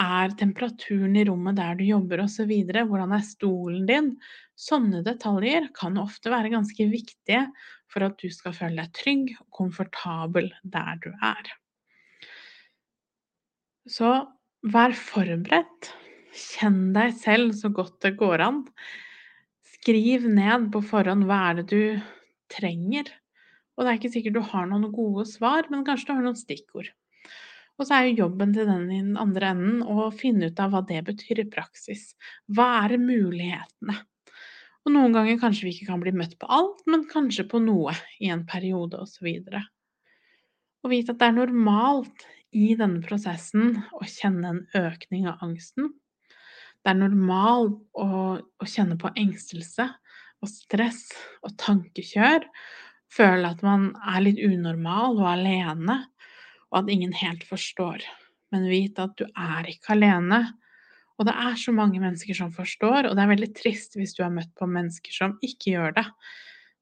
er 0.00 0.32
temperaturen 0.40 1.16
i 1.20 1.24
rommet 1.28 1.58
der 1.58 1.76
du 1.76 1.84
jobber 1.84 2.22
osv., 2.24 2.48
hvordan 2.48 3.12
er 3.12 3.26
stolen 3.26 3.84
din, 3.88 4.14
sånne 4.56 5.02
detaljer 5.04 5.68
kan 5.76 5.98
ofte 6.00 6.32
være 6.32 6.54
ganske 6.54 6.86
viktige 6.88 7.44
for 7.92 8.06
at 8.06 8.16
du 8.22 8.30
skal 8.32 8.56
føle 8.56 8.80
deg 8.80 8.96
trygg 8.96 9.34
og 9.36 9.50
komfortabel 9.60 10.48
der 10.64 10.96
du 11.04 11.10
er. 11.20 11.52
Så 13.84 14.10
vær 14.72 14.94
forberedt. 14.96 15.90
Kjenn 16.34 16.94
deg 16.96 17.12
selv 17.20 17.52
så 17.58 17.70
godt 17.70 17.98
det 18.02 18.14
går 18.18 18.42
an. 18.42 18.62
Skriv 19.76 20.24
ned 20.30 20.70
på 20.72 20.80
forhånd 20.88 21.26
hva 21.28 21.40
er 21.50 21.60
det 21.60 21.66
du 21.70 22.06
trenger. 22.52 23.10
Og 23.76 23.84
det 23.84 23.90
er 23.90 23.98
ikke 23.98 24.12
sikkert 24.14 24.38
du 24.38 24.44
har 24.54 24.66
noen 24.70 24.88
gode 24.94 25.26
svar, 25.28 25.68
men 25.70 25.84
kanskje 25.86 26.08
du 26.08 26.14
har 26.14 26.24
noen 26.24 26.38
stikkord. 26.38 26.88
Og 27.74 27.86
så 27.86 27.96
er 27.96 28.08
jo 28.08 28.24
jobben 28.24 28.54
til 28.54 28.68
den 28.70 28.86
i 28.88 29.00
den 29.02 29.16
andre 29.20 29.50
enden 29.52 29.80
å 29.82 30.08
finne 30.14 30.48
ut 30.50 30.60
av 30.62 30.72
hva 30.72 30.82
det 30.86 31.00
betyr 31.08 31.42
i 31.42 31.48
praksis. 31.50 32.12
Hva 32.46 32.86
er 32.86 32.96
mulighetene? 33.02 33.98
Og 34.84 34.92
noen 34.94 35.16
ganger 35.16 35.40
kanskje 35.40 35.66
vi 35.66 35.74
ikke 35.74 35.90
kan 35.90 36.02
bli 36.02 36.12
møtt 36.14 36.36
på 36.38 36.48
alt, 36.52 36.84
men 36.88 37.06
kanskje 37.10 37.46
på 37.50 37.60
noe 37.64 37.94
i 38.22 38.30
en 38.32 38.44
periode 38.46 39.00
osv. 39.00 39.28
Og 40.84 40.92
vite 40.92 41.14
at 41.14 41.20
det 41.20 41.28
er 41.30 41.38
normalt 41.38 42.26
i 42.54 42.74
denne 42.78 43.02
prosessen 43.04 43.80
å 43.98 44.06
kjenne 44.06 44.52
en 44.52 44.62
økning 44.78 45.26
av 45.30 45.42
angsten. 45.44 45.90
Det 46.84 46.92
er 46.92 47.00
normalt 47.00 47.78
å, 47.96 48.08
å 48.38 48.68
kjenne 48.68 48.96
på 49.00 49.10
engstelse 49.18 49.88
og 50.44 50.50
stress 50.50 51.06
og 51.42 51.54
tankekjør. 51.60 52.44
Føle 53.14 53.52
at 53.54 53.62
man 53.64 53.92
er 54.02 54.24
litt 54.26 54.42
unormal 54.42 55.20
og 55.20 55.30
alene, 55.30 56.00
og 56.70 56.82
at 56.82 56.90
ingen 56.92 57.14
helt 57.16 57.44
forstår. 57.48 58.04
Men 58.52 58.68
vite 58.70 59.06
at 59.08 59.14
du 59.18 59.24
er 59.28 59.70
ikke 59.70 59.94
alene. 59.96 60.42
Og 61.18 61.28
det 61.28 61.34
er 61.38 61.54
så 61.58 61.72
mange 61.74 62.02
mennesker 62.02 62.36
som 62.36 62.50
forstår, 62.54 63.08
og 63.08 63.14
det 63.14 63.22
er 63.22 63.30
veldig 63.30 63.52
trist 63.56 63.94
hvis 63.98 64.16
du 64.16 64.24
har 64.24 64.34
møtt 64.34 64.50
på 64.58 64.66
mennesker 64.66 65.14
som 65.14 65.38
ikke 65.46 65.76
gjør 65.76 65.96
det. 66.00 66.06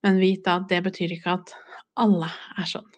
Men 0.03 0.19
vite 0.21 0.57
at 0.57 0.67
det 0.73 0.81
betyr 0.89 1.15
ikke 1.19 1.37
at 1.37 1.55
alle 2.01 2.33
er 2.59 2.69
sånn 2.69 2.89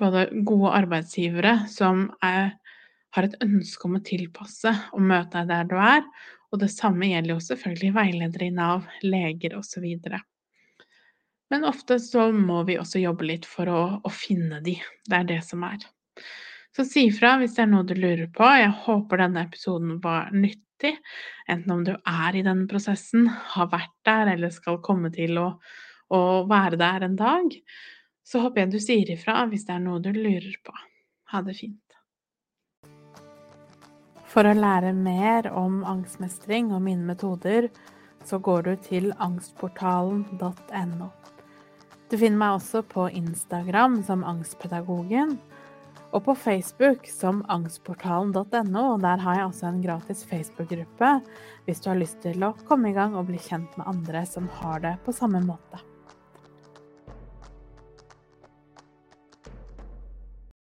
både 0.00 0.28
gode 0.46 0.72
arbeidsgivere 0.74 1.56
som 1.70 2.06
er, 2.24 2.54
har 3.14 3.28
et 3.28 3.36
ønske 3.44 3.88
om 3.88 3.98
å 3.98 4.04
tilpasse 4.04 4.72
og 4.92 5.02
møte 5.02 5.42
deg 5.42 5.50
der 5.52 5.68
du 5.70 5.76
er, 5.78 6.06
og 6.54 6.60
det 6.62 6.70
samme 6.70 7.08
gjelder 7.10 7.34
jo 7.34 7.42
selvfølgelig 7.42 7.94
veiledere 7.96 8.46
i 8.46 8.54
Nav, 8.54 8.86
leger 9.02 9.56
osv. 9.58 9.86
Men 11.50 11.66
ofte 11.66 11.98
så 12.02 12.28
må 12.32 12.62
vi 12.68 12.78
også 12.78 13.02
jobbe 13.02 13.26
litt 13.26 13.46
for 13.48 13.70
å, 13.70 13.80
å 13.98 14.10
finne 14.14 14.60
de. 14.64 14.76
Det 15.06 15.18
er 15.18 15.26
det 15.32 15.40
som 15.46 15.64
er. 15.66 15.82
Så 16.74 16.86
si 16.86 17.06
fra 17.14 17.36
hvis 17.38 17.56
det 17.56 17.64
er 17.64 17.70
noe 17.70 17.86
du 17.86 17.94
lurer 17.94 18.28
på. 18.34 18.46
Jeg 18.58 18.72
håper 18.86 19.22
denne 19.22 19.44
episoden 19.46 19.98
var 20.02 20.30
nyttig. 20.34 20.94
Enten 21.50 21.74
om 21.74 21.82
du 21.86 21.92
er 21.94 22.38
i 22.38 22.42
denne 22.46 22.66
prosessen, 22.70 23.28
har 23.54 23.70
vært 23.70 23.94
der 24.06 24.32
eller 24.34 24.54
skal 24.54 24.80
komme 24.82 25.12
til 25.14 25.38
å, 25.42 25.48
å 26.14 26.22
være 26.50 26.78
der 26.80 27.06
en 27.06 27.18
dag. 27.18 27.54
Så 28.24 28.40
håper 28.40 28.64
jeg 28.64 28.72
du 28.72 28.80
sier 28.80 29.10
ifra 29.14 29.44
hvis 29.50 29.66
det 29.68 29.76
er 29.76 29.82
noe 29.84 30.00
du 30.02 30.10
lurer 30.12 30.54
på. 30.64 30.74
Ha 31.32 31.42
det 31.44 31.56
fint. 31.58 31.80
For 34.34 34.48
å 34.48 34.54
lære 34.56 34.90
mer 34.96 35.46
om 35.54 35.84
angstmestring 35.86 36.72
og 36.74 36.82
mine 36.82 37.06
metoder, 37.06 37.68
så 38.24 38.40
går 38.42 38.64
du 38.66 38.72
til 38.82 39.12
angstportalen.no. 39.22 41.10
Du 42.10 42.16
finner 42.18 42.40
meg 42.40 42.56
også 42.56 42.82
på 42.88 43.06
Instagram 43.14 44.00
som 44.06 44.24
Angstpedagogen, 44.26 45.36
og 46.14 46.24
på 46.26 46.34
Facebook 46.38 47.08
som 47.10 47.42
angstportalen.no. 47.50 48.84
Der 49.02 49.22
har 49.22 49.38
jeg 49.38 49.48
også 49.48 49.70
en 49.70 49.82
gratis 49.82 50.22
Facebook-gruppe 50.30 51.16
hvis 51.66 51.82
du 51.82 51.90
har 51.90 51.98
lyst 51.98 52.20
til 52.22 52.44
å 52.46 52.54
komme 52.68 52.90
i 52.92 52.96
gang 52.96 53.16
og 53.18 53.28
bli 53.30 53.40
kjent 53.42 53.74
med 53.78 53.90
andre 53.90 54.22
som 54.28 54.46
har 54.60 54.82
det 54.84 54.94
på 55.06 55.14
samme 55.14 55.42
måte. 55.46 55.82